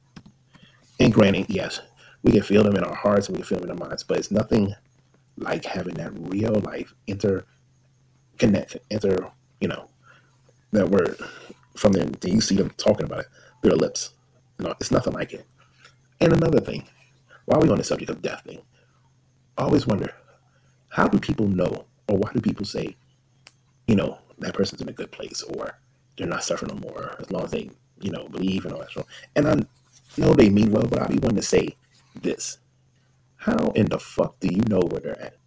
And 0.99 1.11
granted, 1.11 1.47
yes, 1.49 1.81
we 2.21 2.31
can 2.31 2.43
feel 2.43 2.63
them 2.63 2.75
in 2.75 2.83
our 2.83 2.95
hearts 2.95 3.27
and 3.27 3.35
we 3.35 3.41
can 3.41 3.47
feel 3.47 3.59
them 3.59 3.71
in 3.71 3.81
our 3.81 3.87
minds, 3.87 4.03
but 4.03 4.17
it's 4.17 4.29
nothing 4.29 4.75
like 5.37 5.65
having 5.65 5.95
that 5.95 6.11
real 6.13 6.53
life 6.61 6.93
inter 7.07 7.43
connect, 8.37 8.77
enter, 8.91 9.31
you 9.59 9.67
know, 9.67 9.89
that 10.71 10.89
word 10.89 11.17
from 11.75 11.93
them. 11.93 12.11
Do 12.19 12.29
you 12.29 12.41
see 12.41 12.55
them 12.55 12.71
talking 12.77 13.05
about 13.05 13.21
it 13.21 13.27
through 13.61 13.71
their 13.71 13.77
lips. 13.77 14.11
No, 14.59 14.73
it's 14.79 14.91
nothing 14.91 15.13
like 15.13 15.33
it. 15.33 15.45
And 16.19 16.33
another 16.33 16.59
thing, 16.59 16.87
while 17.45 17.61
we're 17.61 17.71
on 17.71 17.77
the 17.77 17.83
subject 17.83 18.09
of 18.09 18.21
death 18.21 18.43
thing, 18.43 18.61
I 19.57 19.63
always 19.63 19.87
wonder, 19.87 20.13
how 20.89 21.07
do 21.07 21.19
people 21.19 21.47
know, 21.47 21.85
or 22.07 22.17
why 22.17 22.31
do 22.33 22.41
people 22.41 22.65
say, 22.65 22.95
you 23.87 23.95
know, 23.95 24.19
that 24.39 24.53
person's 24.53 24.81
in 24.81 24.89
a 24.89 24.93
good 24.93 25.11
place, 25.11 25.43
or 25.43 25.77
they're 26.17 26.27
not 26.27 26.43
suffering 26.43 26.73
no 26.73 26.81
more, 26.81 27.15
as 27.19 27.31
long 27.31 27.43
as 27.43 27.51
they, 27.51 27.69
you 28.01 28.11
know, 28.11 28.27
believe 28.27 28.65
and 28.65 28.73
all 28.73 28.79
that 28.79 28.91
stuff. 28.91 29.05
And 29.35 29.47
I 29.47 29.55
know 30.17 30.33
they 30.33 30.49
mean 30.49 30.71
well, 30.71 30.87
but 30.87 31.01
I 31.01 31.07
be 31.07 31.19
wanting 31.19 31.37
to 31.37 31.41
say 31.41 31.75
this. 32.21 32.57
How 33.35 33.71
in 33.75 33.85
the 33.85 33.99
fuck 33.99 34.39
do 34.39 34.47
you 34.47 34.61
know 34.67 34.81
where 34.89 34.99
they're 34.99 35.21
at? 35.21 35.37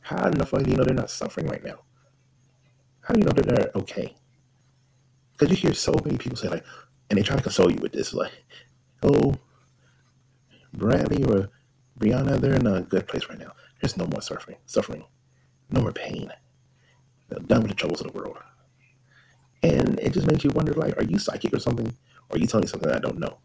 How 0.00 0.26
in 0.26 0.32
the 0.32 0.46
fuck 0.46 0.62
do 0.62 0.70
you 0.70 0.76
know 0.76 0.84
they're 0.84 0.94
not 0.94 1.10
suffering 1.10 1.46
right 1.46 1.64
now? 1.64 1.80
How 3.00 3.14
do 3.14 3.20
you 3.20 3.26
know 3.26 3.32
that 3.32 3.46
they're 3.46 3.70
okay? 3.74 4.14
Because 5.32 5.50
you 5.50 5.56
hear 5.56 5.74
so 5.74 5.94
many 6.04 6.18
people 6.18 6.36
say 6.36 6.48
like, 6.48 6.64
and 7.10 7.18
they 7.18 7.22
try 7.22 7.36
to 7.36 7.42
console 7.42 7.70
you 7.70 7.78
with 7.80 7.92
this, 7.92 8.14
like, 8.14 8.32
oh, 9.02 9.34
Bradley 10.72 11.24
or 11.24 11.50
Brianna, 11.98 12.40
they're 12.40 12.54
in 12.54 12.66
a 12.66 12.82
good 12.82 13.06
place 13.06 13.28
right 13.28 13.38
now. 13.38 13.52
There's 13.80 13.96
no 13.96 14.06
more 14.06 14.22
suffering, 14.22 14.56
suffering, 14.66 15.04
no 15.70 15.82
more 15.82 15.92
pain. 15.92 16.32
They're 17.28 17.40
done 17.40 17.62
with 17.62 17.70
the 17.70 17.76
troubles 17.76 18.00
of 18.00 18.12
the 18.12 18.18
world. 18.18 18.38
And 19.62 19.98
it 20.00 20.12
just 20.12 20.26
makes 20.26 20.44
you 20.44 20.50
wonder, 20.50 20.72
like, 20.72 20.96
are 20.96 21.04
you 21.04 21.18
psychic 21.18 21.52
or 21.54 21.60
something? 21.60 21.86
Or 22.28 22.36
are 22.36 22.38
you 22.38 22.46
telling 22.46 22.64
me 22.64 22.68
something 22.68 22.90
I 22.90 22.98
don't 22.98 23.18
know? 23.18 23.38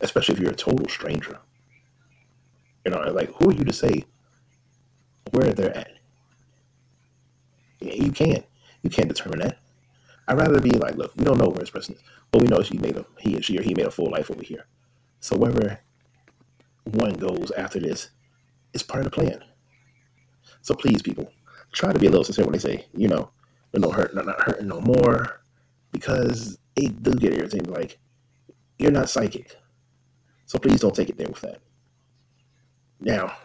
Especially 0.00 0.34
if 0.34 0.40
you're 0.40 0.52
a 0.52 0.56
total 0.56 0.88
stranger. 0.88 1.38
You 2.84 2.92
know, 2.92 3.00
like, 3.12 3.32
who 3.34 3.50
are 3.50 3.54
you 3.54 3.64
to 3.64 3.72
say 3.72 4.04
where 5.32 5.52
they're 5.52 5.76
at? 5.76 5.92
You 7.80 8.12
can't. 8.12 8.44
You 8.82 8.90
can't 8.90 9.08
determine 9.08 9.40
that. 9.40 9.58
I'd 10.30 10.38
rather 10.38 10.60
be 10.60 10.70
like, 10.70 10.94
look, 10.94 11.12
we 11.16 11.24
don't 11.24 11.38
know 11.38 11.48
where 11.48 11.58
this 11.58 11.70
person 11.70 11.96
is, 11.96 12.02
but 12.30 12.40
we 12.40 12.46
know 12.46 12.62
she 12.62 12.78
made 12.78 12.96
a 12.96 13.04
he 13.18 13.36
or 13.36 13.42
she 13.42 13.58
or 13.58 13.62
he 13.62 13.74
made 13.74 13.86
a 13.86 13.90
full 13.90 14.08
life 14.12 14.30
over 14.30 14.44
here. 14.44 14.64
So 15.18 15.36
wherever 15.36 15.80
one 16.84 17.14
goes 17.14 17.50
after 17.50 17.80
this 17.80 18.10
is 18.72 18.84
part 18.84 19.04
of 19.04 19.10
the 19.10 19.16
plan. 19.16 19.42
So 20.62 20.76
please, 20.76 21.02
people, 21.02 21.32
try 21.72 21.92
to 21.92 21.98
be 21.98 22.06
a 22.06 22.10
little 22.10 22.22
sincere 22.22 22.44
when 22.44 22.52
they 22.52 22.60
say, 22.60 22.86
you 22.94 23.08
know, 23.08 23.32
no 23.74 23.90
hurt, 23.90 24.14
not, 24.14 24.24
not 24.24 24.40
hurting 24.40 24.68
no 24.68 24.80
more, 24.80 25.42
because 25.90 26.58
it 26.76 27.02
do 27.02 27.12
get 27.14 27.34
irritating. 27.34 27.72
Like 27.72 27.98
you're 28.78 28.92
not 28.92 29.10
psychic, 29.10 29.56
so 30.46 30.60
please 30.60 30.80
don't 30.80 30.94
take 30.94 31.10
it 31.10 31.18
there 31.18 31.26
with 31.26 31.40
that. 31.40 31.58
Now, 33.00 33.36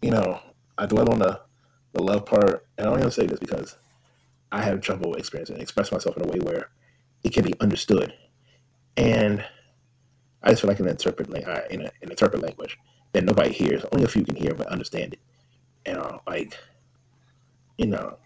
you 0.00 0.10
know, 0.10 0.40
I 0.78 0.86
dwell 0.86 1.10
on 1.10 1.18
the 1.18 1.42
the 1.92 2.02
love 2.02 2.24
part, 2.24 2.66
and 2.78 2.86
I 2.86 2.90
only 2.90 3.02
want 3.02 3.12
to 3.12 3.20
say 3.20 3.26
this 3.26 3.40
because 3.40 3.76
I 4.52 4.62
have 4.62 4.82
trouble 4.82 5.14
experiencing 5.14 5.56
and 5.56 5.62
express 5.62 5.92
myself 5.92 6.16
in 6.16 6.24
a 6.24 6.28
way 6.28 6.38
where 6.40 6.70
it 7.24 7.32
can 7.32 7.44
be 7.44 7.54
understood, 7.60 8.14
and 8.96 9.44
I 10.42 10.50
just 10.50 10.62
feel 10.62 10.68
like 10.68 10.80
an 10.80 10.88
interpret 10.88 11.30
like 11.30 11.44
in, 11.44 11.50
a, 11.50 11.62
in 11.70 11.82
an 11.82 11.90
interpret 12.10 12.42
language 12.42 12.78
that 13.12 13.24
nobody 13.24 13.52
hears. 13.52 13.84
Only 13.92 14.04
a 14.04 14.08
few 14.08 14.24
can 14.24 14.36
hear 14.36 14.54
but 14.54 14.68
understand 14.68 15.14
it, 15.14 15.20
and 15.86 15.98
uh, 15.98 16.18
like 16.26 16.56
you 17.78 17.86
know, 17.86 18.18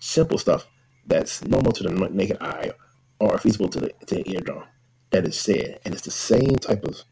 simple 0.00 0.38
stuff 0.38 0.66
that's 1.06 1.44
normal 1.44 1.72
to 1.72 1.82
the 1.84 1.90
naked 2.10 2.38
eye 2.40 2.72
or 3.20 3.38
feasible 3.38 3.68
to 3.68 3.80
the 3.80 3.88
to 4.06 4.16
the 4.16 4.30
eardrum 4.30 4.64
that 5.10 5.26
is 5.26 5.38
said, 5.38 5.80
and 5.84 5.94
it's 5.94 6.04
the 6.04 6.10
same 6.10 6.56
type 6.56 6.84
of 6.84 7.02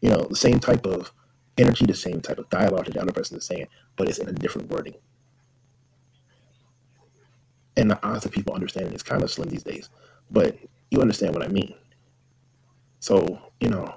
you 0.00 0.10
know 0.10 0.26
the 0.30 0.36
same 0.36 0.60
type 0.60 0.86
of 0.86 1.12
energy, 1.58 1.86
the 1.86 1.94
same 1.94 2.20
type 2.20 2.38
of 2.38 2.48
dialogue 2.50 2.86
that 2.86 2.94
the 2.94 3.02
other 3.02 3.12
person 3.12 3.36
is 3.36 3.46
saying, 3.46 3.66
but 3.96 4.08
it's 4.08 4.18
in 4.18 4.28
a 4.28 4.32
different 4.32 4.70
wording. 4.70 4.94
And 7.76 7.90
the 7.90 8.06
odds 8.06 8.24
of 8.24 8.32
people 8.32 8.54
understanding 8.54 8.94
is 8.94 9.02
kind 9.02 9.22
of 9.22 9.30
slim 9.30 9.48
these 9.48 9.62
days, 9.62 9.90
but 10.30 10.56
you 10.90 11.00
understand 11.00 11.34
what 11.34 11.44
I 11.44 11.48
mean. 11.48 11.74
So, 13.00 13.38
you 13.60 13.68
know, 13.68 13.94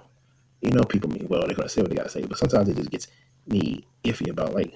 you 0.62 0.72
know, 0.72 0.84
people 0.84 1.10
mean 1.10 1.28
well. 1.30 1.46
They're 1.46 1.56
gonna 1.56 1.70
say 1.70 1.82
what 1.82 1.90
they 1.90 1.96
gotta 1.96 2.10
say, 2.10 2.24
but 2.24 2.38
sometimes 2.38 2.68
it 2.68 2.76
just 2.76 2.92
gets 2.92 3.08
me 3.48 3.86
iffy 4.04 4.30
about 4.30 4.54
like 4.54 4.74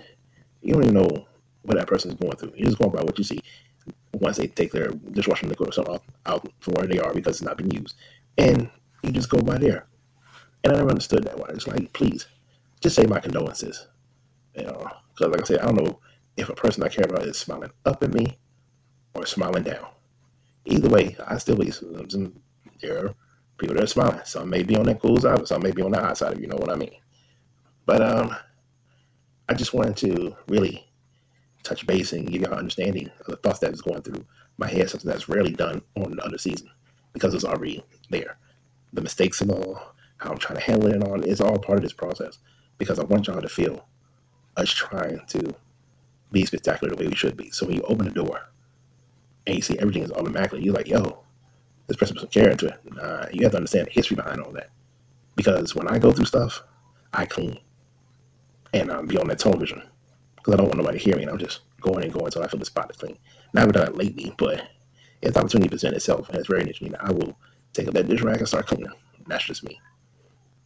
you 0.61 0.73
don't 0.73 0.83
even 0.83 0.95
know 0.95 1.27
what 1.63 1.77
that 1.77 1.87
person 1.87 2.11
is 2.11 2.17
going 2.17 2.35
through. 2.37 2.53
You 2.55 2.65
just 2.65 2.79
go 2.79 2.89
by 2.89 3.01
what 3.01 3.17
you 3.17 3.23
see 3.23 3.41
once 4.13 4.37
they 4.37 4.47
take 4.47 4.71
their 4.71 4.89
dishwashing 5.11 5.49
liquid 5.49 5.69
or 5.69 5.71
something 5.73 5.95
out, 5.95 6.03
out 6.25 6.53
from 6.59 6.75
where 6.75 6.87
they 6.87 6.99
are 6.99 7.13
because 7.13 7.35
it's 7.35 7.45
not 7.45 7.57
been 7.57 7.71
used, 7.71 7.95
and 8.37 8.69
you 9.01 9.11
just 9.11 9.29
go 9.29 9.39
by 9.39 9.57
there. 9.57 9.85
And 10.63 10.73
I 10.73 10.77
never 10.77 10.89
understood 10.91 11.23
that. 11.25 11.37
Why 11.37 11.47
it's 11.49 11.67
like, 11.67 11.91
please, 11.91 12.25
just 12.79 12.95
say 12.95 13.05
my 13.05 13.19
condolences. 13.19 13.87
You 14.55 14.63
know, 14.63 14.87
because 15.13 15.31
like 15.31 15.41
I 15.41 15.45
said, 15.45 15.59
I 15.59 15.65
don't 15.65 15.83
know 15.83 15.99
if 16.37 16.49
a 16.49 16.53
person 16.55 16.83
I 16.83 16.87
care 16.87 17.05
about 17.05 17.23
is 17.23 17.37
smiling 17.37 17.71
up 17.85 18.01
at 18.03 18.13
me 18.13 18.37
or 19.15 19.25
smiling 19.25 19.63
down. 19.63 19.87
Either 20.65 20.89
way, 20.89 21.15
I 21.25 21.37
still 21.37 21.57
be 21.57 21.71
believe 21.81 22.31
there 22.81 23.05
are 23.05 23.15
people 23.57 23.75
that 23.75 23.83
are 23.83 23.87
smiling. 23.87 24.21
Some 24.25 24.49
may 24.49 24.63
be 24.63 24.75
on 24.75 24.85
that 24.85 25.01
cool 25.01 25.19
side, 25.19 25.37
but 25.37 25.47
some 25.47 25.61
may 25.61 25.71
be 25.71 25.81
on 25.81 25.91
the 25.91 25.99
high 25.99 26.13
side, 26.13 26.33
if 26.33 26.39
you 26.39 26.47
know 26.47 26.57
what 26.57 26.71
I 26.71 26.75
mean. 26.75 26.95
But 27.85 28.01
um, 28.01 28.35
I 29.49 29.53
just 29.53 29.73
wanted 29.73 29.97
to 29.97 30.35
really 30.47 30.87
touch 31.63 31.85
base 31.85 32.13
and 32.13 32.29
give 32.29 32.43
an 32.43 32.53
understanding 32.53 33.09
of 33.21 33.25
the 33.27 33.35
thoughts 33.37 33.59
that 33.59 33.73
is 33.73 33.81
going 33.81 34.01
through 34.01 34.25
my 34.57 34.67
head, 34.67 34.89
something 34.89 35.09
that's 35.09 35.29
rarely 35.29 35.51
done 35.51 35.81
on 35.95 36.15
the 36.15 36.23
other 36.23 36.37
season 36.37 36.69
because 37.13 37.33
it's 37.33 37.45
already 37.45 37.83
there. 38.09 38.37
The 38.93 39.01
mistakes 39.01 39.41
and 39.41 39.51
all, 39.51 39.95
how 40.17 40.31
I'm 40.31 40.37
trying 40.37 40.59
to 40.59 40.65
handle 40.65 40.89
it 40.89 40.95
and 40.95 41.03
all, 41.03 41.21
is 41.23 41.41
all 41.41 41.57
part 41.57 41.79
of 41.79 41.83
this 41.83 41.93
process 41.93 42.39
because 42.77 42.99
I 42.99 43.03
want 43.03 43.27
y'all 43.27 43.41
to 43.41 43.49
feel 43.49 43.87
us 44.57 44.71
trying 44.71 45.21
to 45.27 45.55
be 46.31 46.45
spectacular 46.45 46.95
the 46.95 47.01
way 47.03 47.07
we 47.07 47.15
should 47.15 47.37
be. 47.37 47.49
So 47.51 47.65
when 47.65 47.75
you 47.75 47.83
open 47.83 48.05
the 48.05 48.11
door 48.11 48.41
and 49.45 49.55
you 49.55 49.61
see 49.61 49.77
everything 49.79 50.03
is 50.03 50.11
automatically, 50.11 50.63
you're 50.63 50.73
like, 50.73 50.87
yo, 50.87 51.23
this 51.87 51.97
person 51.97 52.15
put 52.15 52.21
some 52.21 52.29
care 52.29 52.51
into 52.51 52.67
it. 52.67 52.79
Nah, 52.93 53.25
you 53.31 53.43
have 53.43 53.51
to 53.51 53.57
understand 53.57 53.87
the 53.87 53.91
history 53.91 54.15
behind 54.15 54.41
all 54.41 54.51
that. 54.53 54.69
Because 55.35 55.75
when 55.75 55.87
I 55.87 55.99
go 55.99 56.11
through 56.11 56.25
stuff, 56.25 56.63
I 57.13 57.25
clean. 57.25 57.59
And 58.73 58.91
I'll 58.91 59.05
be 59.05 59.17
on 59.17 59.27
that 59.27 59.39
television. 59.39 59.83
Because 60.35 60.53
I 60.53 60.57
don't 60.57 60.67
want 60.67 60.77
nobody 60.77 60.97
to 60.97 61.03
hear 61.03 61.15
me. 61.15 61.23
And 61.23 61.31
I'm 61.31 61.37
just 61.37 61.61
going 61.81 62.03
and 62.03 62.13
going 62.13 62.25
until 62.25 62.43
I 62.43 62.47
feel 62.47 62.59
the 62.59 62.65
spot 62.65 62.89
is 62.89 62.97
clean. 62.97 63.17
Now, 63.53 63.59
I 63.59 63.63
haven't 63.63 63.75
done 63.75 63.87
it 63.87 63.97
lately, 63.97 64.33
but 64.37 64.67
if 65.21 65.33
the 65.33 65.39
opportunity 65.39 65.69
presents 65.69 65.97
itself, 65.97 66.29
and 66.29 66.37
it's 66.37 66.47
very 66.47 66.61
interesting, 66.61 66.93
I 66.99 67.11
will 67.11 67.37
take 67.73 67.87
up 67.87 67.93
that 67.95 68.07
dish 68.07 68.21
rag 68.21 68.37
and 68.37 68.47
start 68.47 68.67
cleaning. 68.67 68.91
That's 69.27 69.45
just 69.45 69.63
me. 69.63 69.79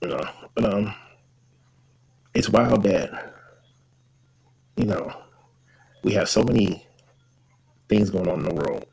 You 0.01 0.09
know, 0.09 0.21
but 0.53 0.65
um, 0.65 0.93
it's 2.33 2.49
wild 2.49 2.83
that 2.83 3.33
you 4.75 4.85
know 4.85 5.11
we 6.03 6.13
have 6.13 6.29
so 6.29 6.43
many 6.43 6.86
things 7.89 8.09
going 8.09 8.27
on 8.27 8.39
in 8.39 8.45
the 8.45 8.53
world, 8.53 8.85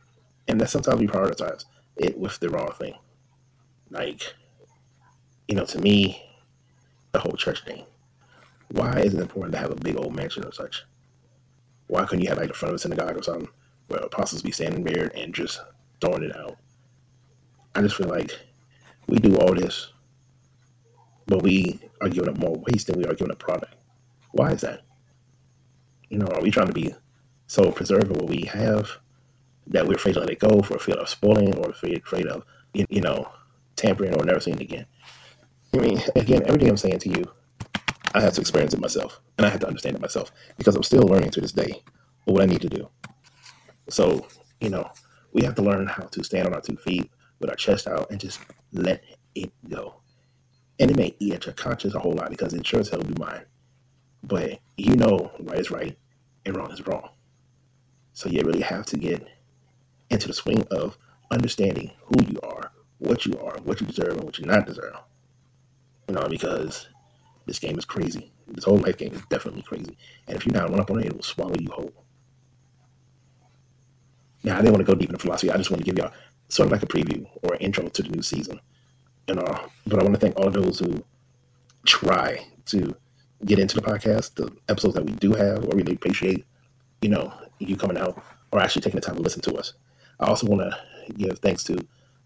and 0.49 0.61
that 0.61 0.71
sometimes 0.71 1.01
we 1.01 1.07
prioritize 1.07 1.65
it 1.97 2.19
with 2.19 2.39
the 2.41 2.49
wrong 2.49 2.73
thing. 2.79 2.95
Like, 3.91 4.35
you 5.49 5.55
know, 5.55 5.65
to 5.67 5.79
me, 5.81 6.25
the 7.13 7.21
whole 7.21 7.37
church 7.37 7.65
thing. 7.65 7.85
Why 8.69 9.01
is 9.01 9.15
it 9.15 9.21
important 9.21 9.55
to 9.55 9.61
have 9.61 9.71
a 9.71 9.77
big 9.77 9.97
old 9.97 10.15
mansion 10.15 10.45
or 10.45 10.53
such? 10.53 10.85
Why 11.87 12.05
couldn't 12.05 12.23
you 12.23 12.29
have 12.31 12.39
like 12.39 12.49
the 12.49 12.55
front 12.55 12.71
of 12.71 12.77
a 12.77 12.79
synagogue 12.79 13.17
or 13.17 13.23
something 13.23 13.49
where 13.89 14.01
apostles 14.01 14.43
be 14.43 14.51
standing 14.51 14.85
there 14.85 15.13
and 15.15 15.35
just 15.35 15.61
throwing 16.01 16.25
it 16.25 16.37
out? 16.37 16.57
I 17.75 17.83
just 17.83 17.97
feel 17.97 18.09
like 18.09 18.39
we 19.07 19.19
do 19.19 19.37
all 19.37 19.55
this, 19.55 19.93
but 21.27 21.43
we 21.43 21.81
are 22.01 22.09
giving 22.09 22.31
up 22.31 22.39
more 22.39 22.57
waste 22.69 22.87
than 22.87 22.99
we 22.99 23.05
are 23.05 23.15
giving 23.15 23.33
up 23.33 23.39
product. 23.39 23.75
Why 24.33 24.53
is 24.53 24.63
that? 24.63 24.83
You 26.09 26.19
know, 26.19 26.27
are 26.27 26.41
we 26.41 26.51
trying 26.51 26.69
to 26.69 26.73
be 26.73 26.95
so 27.47 27.71
preserve 27.71 28.11
what 28.11 28.27
we 28.27 28.43
have 28.43 28.91
that 29.67 29.87
we're 29.87 29.95
afraid 29.95 30.15
to 30.15 30.21
let 30.21 30.31
it 30.31 30.39
go 30.39 30.61
for 30.63 30.79
fear 30.79 30.97
of 30.97 31.09
spoiling 31.09 31.55
or 31.57 31.71
afraid, 31.71 31.99
afraid 31.99 32.27
of, 32.27 32.45
you 32.73 33.01
know, 33.01 33.31
tampering 33.77 34.15
or 34.15 34.25
never 34.25 34.41
seeing 34.41 34.57
it 34.57 34.63
again? 34.63 34.87
I 35.75 35.79
mean, 35.79 36.03
again, 36.15 36.43
everything 36.47 36.69
I'm 36.69 36.77
saying 36.77 37.01
to 37.01 37.09
you, 37.09 37.25
I 38.15 38.21
have 38.21 38.35
to 38.35 38.41
experience 38.41 38.75
it 38.75 38.81
myself 38.81 39.21
and 39.39 39.47
I 39.47 39.51
have 39.51 39.61
to 39.61 39.67
understand 39.67 39.97
it 39.97 40.03
myself 40.03 40.31
because 40.57 40.77
I'm 40.77 40.83
still 40.83 41.03
learning 41.03 41.31
to 41.31 41.41
this 41.41 41.53
day 41.53 41.83
what 42.25 42.43
I 42.43 42.47
need 42.47 42.61
to 42.63 42.69
do. 42.69 42.89
So, 43.89 44.27
you 44.61 44.71
know, 44.71 44.91
we 45.33 45.43
have 45.43 45.55
to 45.57 45.63
learn 45.63 45.87
how 45.87 46.05
to 46.05 46.25
stand 46.25 46.47
on 46.47 46.55
our 46.55 46.61
two 46.61 46.77
feet 46.77 47.11
with 47.41 47.51
our 47.51 47.57
chest 47.57 47.87
out 47.87 48.11
and 48.11 48.21
just 48.21 48.41
let 48.73 49.03
it 49.35 49.53
go. 49.69 49.97
And 50.79 50.91
it 50.91 50.97
may 50.97 51.15
eat 51.19 51.35
at 51.35 51.47
your 51.47 51.55
conscience 51.55 51.95
a 51.95 51.99
whole 51.99 52.13
lot 52.13 52.31
because 52.31 52.55
it 52.55 52.67
sure 52.67 52.81
as 52.81 52.89
hell 52.89 53.03
be 53.03 53.15
mine. 53.19 53.45
But 54.23 54.61
you 54.77 54.97
know 54.97 55.33
right 55.41 55.59
is 55.59 55.71
right 55.71 55.99
and 56.47 56.57
wrong 56.57 56.71
is 56.71 56.87
wrong. 56.87 57.11
So 58.15 58.29
you 58.29 58.43
really 58.45 58.63
have 58.63 58.87
to 58.87 58.97
get 58.97 59.27
into 60.11 60.29
the 60.29 60.35
swing 60.35 60.65
of 60.71 60.97
understanding 61.31 61.91
who 62.05 62.25
you 62.27 62.39
are, 62.43 62.71
what 62.99 63.27
you 63.27 63.39
are, 63.39 63.59
what 63.65 63.81
you 63.81 63.87
deserve, 63.87 64.15
and 64.15 64.25
what 64.25 64.39
you 64.39 64.47
not 64.47 64.67
deserve. 64.67 64.95
You 66.09 66.15
know, 66.15 66.27
because 66.29 66.89
this 67.47 67.59
game 67.59 67.79
is 67.79 67.85
crazy. 67.85 68.31
This 68.47 68.65
whole 68.65 68.79
life 68.79 68.99
game 68.99 69.13
is 69.13 69.23
definitely 69.29 69.63
crazy. 69.63 69.97
And 70.29 70.37
if 70.37 70.47
you're 70.47 70.55
not 70.55 70.71
one 70.71 70.81
up 70.81 70.91
on 70.91 71.01
it, 71.01 71.07
it 71.07 71.15
will 71.15 71.23
swallow 71.23 71.55
you 71.59 71.71
whole. 71.71 71.93
Now, 74.43 74.55
I 74.55 74.59
didn't 74.59 74.73
want 74.73 74.87
to 74.87 74.93
go 74.93 74.99
deep 74.99 75.09
into 75.09 75.21
philosophy. 75.21 75.51
I 75.51 75.57
just 75.57 75.71
want 75.71 75.85
to 75.85 75.91
give 75.91 75.99
y'all 75.99 76.13
sort 76.49 76.67
of 76.67 76.73
like 76.73 76.83
a 76.83 76.87
preview 76.87 77.27
or 77.43 77.55
an 77.55 77.61
intro 77.61 77.89
to 77.89 78.03
the 78.03 78.11
new 78.11 78.23
season. 78.23 78.61
You 79.27 79.35
uh, 79.35 79.41
know, 79.41 79.61
but 79.87 79.99
I 79.99 80.03
want 80.03 80.15
to 80.15 80.21
thank 80.21 80.39
all 80.39 80.49
of 80.49 80.53
those 80.53 80.79
who 80.79 81.03
try 81.87 82.47
to 82.67 82.95
get 83.47 83.59
into 83.59 83.77
the 83.77 83.83
podcast, 83.83 84.35
the 84.35 84.53
episodes 84.69 84.95
that 84.95 85.05
we 85.05 85.13
do 85.13 85.33
have. 85.33 85.65
I 85.65 85.69
really 85.75 85.95
appreciate, 85.95 86.45
you 87.01 87.09
know, 87.09 87.33
you 87.59 87.77
coming 87.77 87.99
out 87.99 88.23
or 88.53 88.61
actually 88.61 88.83
taking 88.83 89.01
the 89.01 89.07
time 89.07 89.17
to 89.17 89.23
listen 89.23 89.43
to 89.43 89.55
us. 89.55 89.75
I 90.21 90.27
also 90.27 90.47
want 90.47 90.63
to 90.63 91.13
give 91.15 91.39
thanks 91.41 91.65
to 91.65 91.77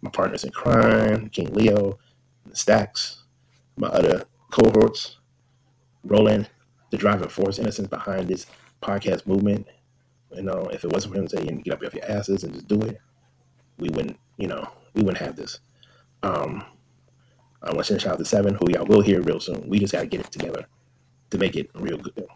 my 0.02 0.10
partners 0.10 0.44
in 0.44 0.50
crime, 0.50 1.28
King 1.30 1.52
Leo, 1.52 1.98
Stacks, 2.52 3.24
my 3.76 3.88
other 3.88 4.24
cohorts, 4.50 5.18
Roland, 6.04 6.48
the 6.90 6.96
driving 6.96 7.28
force, 7.28 7.58
innocence 7.58 7.88
behind 7.88 8.28
this 8.28 8.46
podcast 8.82 9.26
movement. 9.26 9.66
You 10.34 10.42
know, 10.42 10.68
if 10.72 10.84
it 10.84 10.92
wasn't 10.92 11.14
for 11.14 11.20
him 11.20 11.28
saying 11.28 11.62
get 11.64 11.74
up 11.74 11.84
off 11.84 11.94
your 11.94 12.10
asses 12.10 12.44
and 12.44 12.54
just 12.54 12.68
do 12.68 12.80
it, 12.82 13.00
we 13.78 13.88
wouldn't, 13.90 14.18
you 14.36 14.46
know, 14.46 14.68
we 14.94 15.02
wouldn't 15.02 15.24
have 15.24 15.36
this. 15.36 15.60
Um, 16.22 16.64
I 17.62 17.68
want 17.68 17.78
to 17.78 17.84
send 17.84 18.00
a 18.00 18.02
shout 18.02 18.12
out 18.14 18.18
to 18.18 18.24
Seven, 18.24 18.54
who 18.54 18.70
y'all 18.70 18.86
will 18.86 19.00
hear 19.00 19.20
real 19.22 19.40
soon. 19.40 19.68
We 19.68 19.78
just 19.78 19.92
got 19.92 20.00
to 20.00 20.06
get 20.06 20.20
it 20.20 20.30
together 20.30 20.66
to 21.30 21.38
make 21.38 21.56
it 21.56 21.70
real 21.74 21.98
good. 21.98 22.26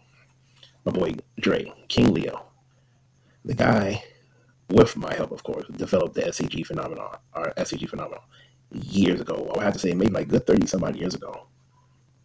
My 0.85 0.91
boy 0.91 1.15
Dre, 1.39 1.71
King 1.87 2.13
Leo, 2.13 2.45
the 3.45 3.53
guy, 3.53 4.03
with 4.69 4.95
my 4.95 5.13
help, 5.13 5.31
of 5.31 5.43
course, 5.43 5.65
developed 5.75 6.15
the 6.15 6.21
SCG 6.21 6.65
phenomenon, 6.65 7.17
or 7.35 7.53
SCG 7.57 7.89
phenomenon, 7.89 8.21
years 8.71 9.21
ago. 9.21 9.35
I 9.35 9.57
would 9.57 9.63
have 9.63 9.73
to 9.73 9.79
say 9.79 9.93
maybe 9.93 10.11
like 10.11 10.29
good 10.29 10.47
30 10.47 10.67
some 10.67 10.83
odd 10.83 10.95
years 10.95 11.15
ago. 11.15 11.47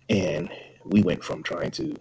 And 0.08 0.50
we 0.84 1.02
went 1.02 1.22
from 1.22 1.42
trying 1.42 1.70
to 1.72 1.96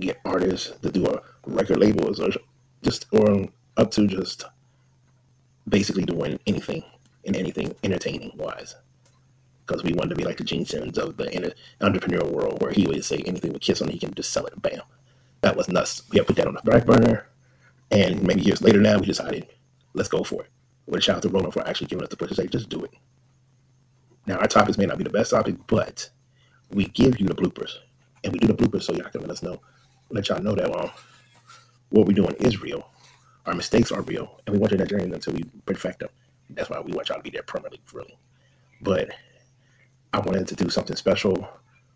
get 0.00 0.18
artists 0.24 0.72
to 0.80 0.90
do 0.90 1.06
a 1.06 1.22
record 1.46 1.78
label 1.78 2.08
or 2.08 2.30
just 2.82 3.06
or 3.12 3.48
up 3.76 3.90
to 3.92 4.06
just 4.06 4.44
basically 5.68 6.04
doing 6.04 6.40
anything 6.46 6.82
and 7.24 7.36
anything 7.36 7.74
entertaining 7.84 8.32
wise 8.36 8.74
because 9.70 9.84
we 9.84 9.92
wanted 9.92 10.08
to 10.10 10.16
be 10.16 10.24
like 10.24 10.36
the 10.36 10.44
Gene 10.44 10.66
Simmons 10.66 10.98
of 10.98 11.16
the 11.16 11.54
entrepreneurial 11.80 12.32
world, 12.32 12.60
where 12.60 12.72
he 12.72 12.86
would 12.86 13.04
say 13.04 13.22
anything 13.24 13.52
with 13.52 13.62
Kiss 13.62 13.80
on 13.80 13.88
he 13.88 13.98
can 13.98 14.12
just 14.14 14.32
sell 14.32 14.46
it. 14.46 14.60
Bam, 14.60 14.80
that 15.42 15.56
was 15.56 15.68
nuts. 15.68 16.02
We 16.10 16.18
had 16.18 16.26
put 16.26 16.36
that 16.36 16.46
on 16.46 16.54
the 16.54 16.70
back 16.70 16.86
burner, 16.86 17.26
and 17.90 18.22
maybe 18.22 18.42
years 18.42 18.62
later 18.62 18.80
now 18.80 18.98
we 18.98 19.06
decided 19.06 19.46
let's 19.94 20.08
go 20.08 20.22
for 20.22 20.42
it. 20.42 20.50
With 20.86 20.98
a 20.98 21.02
shout 21.02 21.16
out 21.16 21.22
to 21.22 21.28
Roland 21.28 21.52
for 21.52 21.66
actually 21.66 21.88
giving 21.88 22.04
us 22.04 22.10
the 22.10 22.16
push 22.16 22.30
to 22.30 22.34
say 22.34 22.46
just 22.46 22.68
do 22.68 22.84
it. 22.84 22.92
Now 24.26 24.36
our 24.36 24.46
topics 24.46 24.78
may 24.78 24.86
not 24.86 24.98
be 24.98 25.04
the 25.04 25.10
best 25.10 25.30
topic, 25.30 25.56
but 25.66 26.10
we 26.70 26.86
give 26.86 27.20
you 27.20 27.26
the 27.26 27.34
bloopers, 27.34 27.78
and 28.24 28.32
we 28.32 28.38
do 28.38 28.48
the 28.48 28.54
bloopers 28.54 28.82
so 28.84 28.92
y'all 28.92 29.08
can 29.10 29.22
let 29.22 29.30
us 29.30 29.42
know, 29.42 29.60
let 30.10 30.28
y'all 30.28 30.42
know 30.42 30.54
that 30.54 30.74
um, 30.74 30.90
what 31.90 32.06
we're 32.06 32.14
doing 32.14 32.34
is 32.40 32.62
real. 32.62 32.88
Our 33.46 33.54
mistakes 33.54 33.90
are 33.90 34.02
real, 34.02 34.40
and 34.46 34.54
we 34.54 34.60
want 34.60 34.72
you 34.72 34.78
that 34.78 34.88
journey 34.90 35.04
until 35.04 35.34
we 35.34 35.44
perfect 35.66 36.00
them. 36.00 36.10
That's 36.50 36.70
why 36.70 36.80
we 36.80 36.92
want 36.92 37.08
y'all 37.08 37.18
to 37.18 37.22
be 37.22 37.30
there 37.30 37.42
permanently, 37.42 37.80
really. 37.92 38.18
But 38.80 39.10
I 40.12 40.20
wanted 40.20 40.48
to 40.48 40.56
do 40.56 40.68
something 40.68 40.96
special 40.96 41.48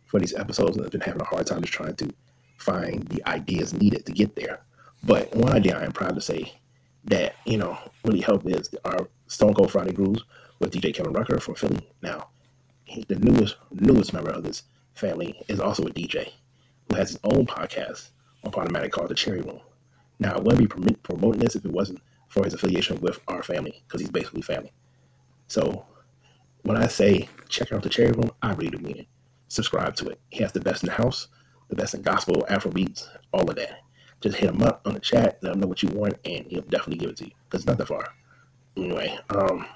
for 0.06 0.20
these 0.20 0.34
episodes, 0.34 0.76
and 0.76 0.86
I've 0.86 0.92
been 0.92 1.00
having 1.00 1.20
a 1.20 1.24
hard 1.26 1.46
time 1.46 1.62
just 1.62 1.72
trying 1.72 1.96
to 1.96 2.12
find 2.56 3.02
the 3.08 3.26
ideas 3.28 3.72
needed 3.72 4.06
to 4.06 4.12
get 4.12 4.36
there. 4.36 4.60
But 5.02 5.34
one 5.34 5.52
idea 5.52 5.78
I 5.78 5.84
am 5.84 5.92
proud 5.92 6.14
to 6.14 6.20
say 6.20 6.54
that 7.04 7.36
you 7.44 7.58
know 7.58 7.78
really 8.04 8.20
helped 8.20 8.46
is 8.46 8.74
our 8.84 9.08
Stone 9.26 9.54
Cold 9.54 9.72
Friday 9.72 9.92
Grooves 9.92 10.24
with 10.58 10.72
DJ 10.72 10.94
Kevin 10.94 11.12
Rucker 11.12 11.40
from 11.40 11.54
Philly. 11.54 11.86
Now, 12.02 12.28
he, 12.84 13.04
the 13.08 13.16
newest 13.16 13.56
newest 13.72 14.12
member 14.12 14.30
of 14.30 14.44
this 14.44 14.62
family 14.94 15.42
is 15.48 15.60
also 15.60 15.84
a 15.84 15.90
DJ 15.90 16.32
who 16.88 16.96
has 16.96 17.10
his 17.10 17.20
own 17.24 17.46
podcast 17.46 18.10
on 18.44 18.52
Podomatic 18.52 18.92
called 18.92 19.08
The 19.08 19.14
Cherry 19.14 19.40
Room. 19.40 19.60
Now, 20.18 20.34
I 20.34 20.40
wouldn't 20.40 20.58
be 20.58 20.66
prom- 20.66 20.96
promoting 21.02 21.40
this 21.40 21.56
if 21.56 21.64
it 21.64 21.72
wasn't 21.72 22.00
for 22.28 22.44
his 22.44 22.54
affiliation 22.54 23.00
with 23.00 23.18
our 23.28 23.42
family 23.42 23.82
because 23.86 24.00
he's 24.00 24.10
basically 24.10 24.42
family. 24.42 24.72
So 25.48 25.84
when 26.62 26.76
I 26.76 26.86
say 26.86 27.28
check 27.48 27.72
out 27.72 27.82
the 27.82 27.88
Cherry 27.88 28.12
Room, 28.12 28.30
I 28.42 28.52
really 28.52 28.70
do 28.70 28.78
mean 28.78 28.98
it. 28.98 29.06
Subscribe 29.48 29.94
to 29.96 30.08
it. 30.08 30.20
He 30.30 30.42
has 30.42 30.52
the 30.52 30.60
best 30.60 30.82
in 30.82 30.88
the 30.88 30.94
house, 30.94 31.28
the 31.74 31.82
best 31.82 31.94
in 31.94 32.02
gospel, 32.02 32.44
Afro 32.48 32.70
beats, 32.70 33.08
all 33.32 33.48
of 33.48 33.56
that. 33.56 33.80
Just 34.20 34.36
hit 34.36 34.50
him 34.50 34.62
up 34.62 34.82
on 34.86 34.94
the 34.94 35.00
chat, 35.00 35.38
let 35.42 35.52
him 35.54 35.60
know 35.60 35.66
what 35.66 35.82
you 35.82 35.88
want, 35.90 36.14
and 36.24 36.46
he'll 36.46 36.62
definitely 36.62 36.96
give 36.96 37.10
it 37.10 37.16
to 37.18 37.26
you. 37.26 37.32
It's 37.52 37.66
not 37.66 37.78
that 37.78 37.88
far. 37.88 38.06
Anyway, 38.76 39.18
um, 39.30 39.66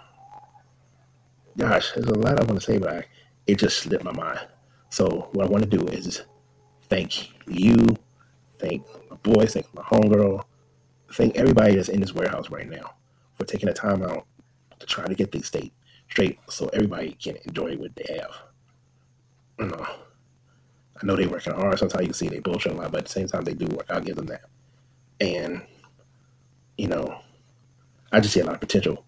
gosh, 1.57 1.93
there's 1.93 2.07
a 2.07 2.19
lot 2.19 2.41
I 2.41 2.45
want 2.45 2.61
to 2.61 2.67
say, 2.67 2.79
but 2.79 2.91
I 2.91 3.05
it 3.47 3.59
just 3.59 3.79
slipped 3.79 4.05
my 4.05 4.13
mind. 4.13 4.41
So 4.91 5.29
what 5.33 5.47
I 5.47 5.49
want 5.49 5.65
to 5.65 5.79
do 5.79 5.87
is 5.89 6.23
thank 6.89 7.31
you, 7.47 7.77
thank 8.59 8.85
my 9.11 9.17
boys, 9.23 9.55
thank 9.55 9.73
my 9.75 9.83
homegirl, 9.83 10.45
thank 11.13 11.37
everybody 11.37 11.77
that's 11.77 11.89
in 11.89 12.01
this 12.01 12.15
warehouse 12.15 12.51
right 12.51 12.69
now 12.69 12.95
for 13.39 13.45
taking 13.45 13.69
the 13.69 13.75
time 13.75 14.03
out 14.03 14.27
to 14.79 14.87
try 14.87 15.07
to 15.07 15.15
get 15.15 15.33
things 15.33 15.47
state 15.47 15.73
straight 16.11 16.39
so 16.49 16.69
everybody 16.73 17.13
can 17.23 17.37
enjoy 17.45 17.77
what 17.77 17.95
they 17.97 18.19
have. 18.19 18.35
You 19.59 19.67
know, 19.67 19.87
I 21.01 21.07
know 21.07 21.17
they're 21.17 21.29
working 21.29 21.55
hard. 21.55 21.79
Sometimes 21.79 22.03
you 22.03 22.09
can 22.09 22.15
see 22.15 22.29
they 22.29 22.41
bullshit 22.41 22.73
a 22.73 22.77
lot, 22.77 22.91
but 22.91 22.99
at 22.99 23.05
the 23.07 23.13
same 23.13 23.29
time 23.29 23.45
they 23.45 23.55
do 23.55 23.67
work. 23.67 23.87
I'll 23.91 24.01
give 24.01 24.17
them 24.17 24.27
that. 24.27 24.43
And 25.21 25.63
you 26.77 26.89
know, 26.89 27.21
I 28.13 28.21
just 28.21 28.35
see 28.35 28.41
a 28.41 28.45
lot 28.45 28.55
of 28.55 28.61
potential 28.61 29.05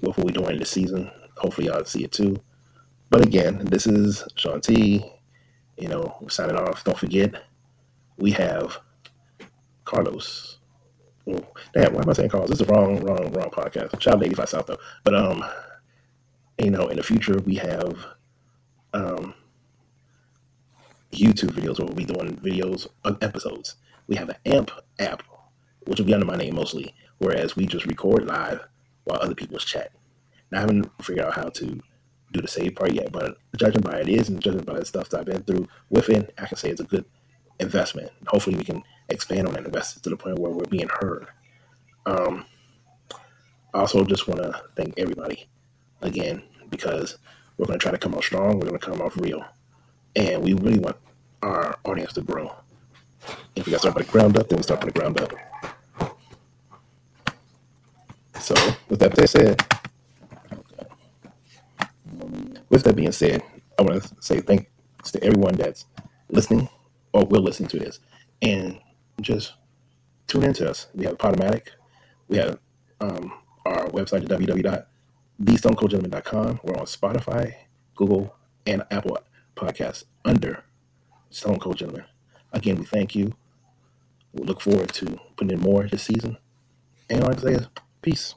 with 0.00 0.16
what 0.16 0.26
we're 0.26 0.32
doing 0.32 0.58
this 0.58 0.70
season. 0.70 1.10
Hopefully, 1.36 1.68
y'all 1.68 1.84
see 1.84 2.04
it 2.04 2.12
too. 2.12 2.36
But 3.10 3.24
again, 3.26 3.64
this 3.64 3.86
is 3.86 4.24
Sean 4.36 4.60
T. 4.60 5.04
You 5.76 5.88
know, 5.88 6.26
signing 6.28 6.56
off. 6.56 6.82
Don't 6.84 6.98
forget, 6.98 7.34
we 8.16 8.32
have 8.32 8.78
Karlous. 9.84 10.56
Oh, 11.28 11.46
damn, 11.74 11.92
why 11.94 12.02
am 12.02 12.10
I 12.10 12.12
saying 12.14 12.30
Karlous? 12.30 12.48
This 12.48 12.60
is 12.60 12.66
the 12.66 12.72
wrong, 12.72 13.00
wrong, 13.04 13.32
wrong 13.32 13.50
podcast. 13.50 14.00
Shout 14.00 14.14
out 14.14 14.20
to 14.20 14.26
85 14.26 14.48
South 14.48 14.66
though. 14.66 14.78
But 15.04 15.14
um, 15.14 15.44
you 16.58 16.70
know, 16.70 16.88
in 16.88 16.96
the 16.96 17.02
future 17.02 17.38
we 17.44 17.56
have 17.56 18.06
um 18.94 19.34
YouTube 21.12 21.52
videos 21.52 21.78
where 21.78 21.86
we'll 21.86 21.94
be 21.94 22.04
doing 22.04 22.36
videos 22.36 22.86
of 23.04 23.22
episodes. 23.22 23.76
We 24.06 24.16
have 24.16 24.28
an 24.28 24.36
AMP 24.44 24.70
app, 24.98 25.22
which 25.84 25.98
will 25.98 26.06
be 26.06 26.14
under 26.14 26.26
my 26.26 26.36
name 26.36 26.54
mostly, 26.54 26.94
whereas 27.18 27.56
we 27.56 27.66
just 27.66 27.86
record 27.86 28.26
live 28.26 28.66
while 29.04 29.18
other 29.20 29.34
people's 29.34 29.64
chat. 29.64 29.92
Now, 30.50 30.58
I 30.58 30.60
haven't 30.62 30.90
figured 31.02 31.26
out 31.26 31.34
how 31.34 31.48
to 31.48 31.80
do 32.32 32.40
the 32.40 32.48
save 32.48 32.74
part 32.74 32.92
yet, 32.92 33.12
but 33.12 33.38
judging 33.56 33.82
by 33.82 33.98
it 33.98 34.08
is 34.08 34.28
and 34.28 34.40
judging 34.40 34.62
by 34.62 34.78
the 34.78 34.84
stuff 34.84 35.08
that 35.10 35.20
I've 35.20 35.26
been 35.26 35.42
through 35.42 35.68
with 35.90 36.08
it, 36.10 36.32
I 36.38 36.46
can 36.46 36.56
say 36.56 36.70
it's 36.70 36.80
a 36.80 36.84
good 36.84 37.04
investment. 37.58 38.10
Hopefully, 38.28 38.56
we 38.56 38.64
can 38.64 38.82
expand 39.08 39.46
on 39.46 39.54
that 39.54 39.64
investment 39.64 40.04
to 40.04 40.10
the 40.10 40.16
point 40.16 40.38
where 40.38 40.50
we're 40.50 40.64
being 40.64 40.88
heard. 41.00 41.26
Um, 42.06 42.46
I 43.74 43.80
also 43.80 44.04
just 44.04 44.28
want 44.28 44.42
to 44.42 44.62
thank 44.76 44.94
everybody 44.98 45.48
again 46.00 46.42
because 46.70 47.18
we're 47.56 47.66
going 47.66 47.78
to 47.78 47.82
try 47.82 47.92
to 47.92 47.98
come 47.98 48.14
out 48.14 48.24
strong. 48.24 48.54
We're 48.54 48.68
going 48.68 48.78
to 48.78 48.86
come 48.86 49.00
off 49.00 49.16
real, 49.16 49.44
and 50.18 50.42
we 50.42 50.52
really 50.54 50.80
want 50.80 50.96
our 51.42 51.78
audience 51.84 52.12
to 52.14 52.22
grow. 52.22 52.52
If 53.54 53.66
we 53.66 53.72
got 53.72 53.82
to 53.82 53.90
start 53.90 53.94
from 53.94 54.02
the 54.04 54.10
ground 54.12 54.36
up, 54.36 54.48
then 54.48 54.56
we 54.58 54.64
start 54.64 54.80
from 54.80 54.90
the 54.90 54.98
ground 54.98 55.20
up. 55.20 55.32
So, 58.40 58.54
with 58.88 58.98
that 59.00 59.14
being 59.14 59.28
said, 59.28 59.62
with 62.68 62.82
that 62.84 62.96
being 62.96 63.12
said, 63.12 63.42
I 63.78 63.82
want 63.82 64.02
to 64.02 64.10
say 64.20 64.40
thanks 64.40 64.66
to 65.12 65.22
everyone 65.22 65.54
that's 65.54 65.84
listening 66.28 66.68
or 67.12 67.24
will 67.24 67.42
listen 67.42 67.66
to 67.68 67.78
this, 67.78 68.00
and 68.42 68.80
just 69.20 69.52
tune 70.26 70.42
into 70.44 70.68
us. 70.68 70.88
We 70.94 71.04
have 71.04 71.16
Podomatic. 71.18 71.68
We 72.28 72.38
have 72.38 72.58
um, 73.00 73.32
our 73.64 73.86
website 73.88 74.24
at 74.24 74.28
www.thestonecoldgentleman.com. 74.28 76.60
We're 76.62 76.76
on 76.76 76.86
Spotify, 76.86 77.54
Google, 77.94 78.34
and 78.66 78.82
Apple 78.90 79.18
Podcasts 79.58 80.04
under 80.24 80.62
Stone 81.30 81.58
Cold 81.58 81.78
Gentleman. 81.78 82.04
Again, 82.52 82.76
we 82.78 82.84
thank 82.84 83.16
you. 83.16 83.34
We 84.32 84.44
look 84.44 84.60
forward 84.60 84.92
to 84.94 85.18
putting 85.36 85.50
in 85.50 85.60
more 85.60 85.86
this 85.88 86.04
season. 86.04 86.38
And 87.10 87.24
all 87.24 87.32
I 87.32 87.36
say 87.36 87.66
peace. 88.00 88.36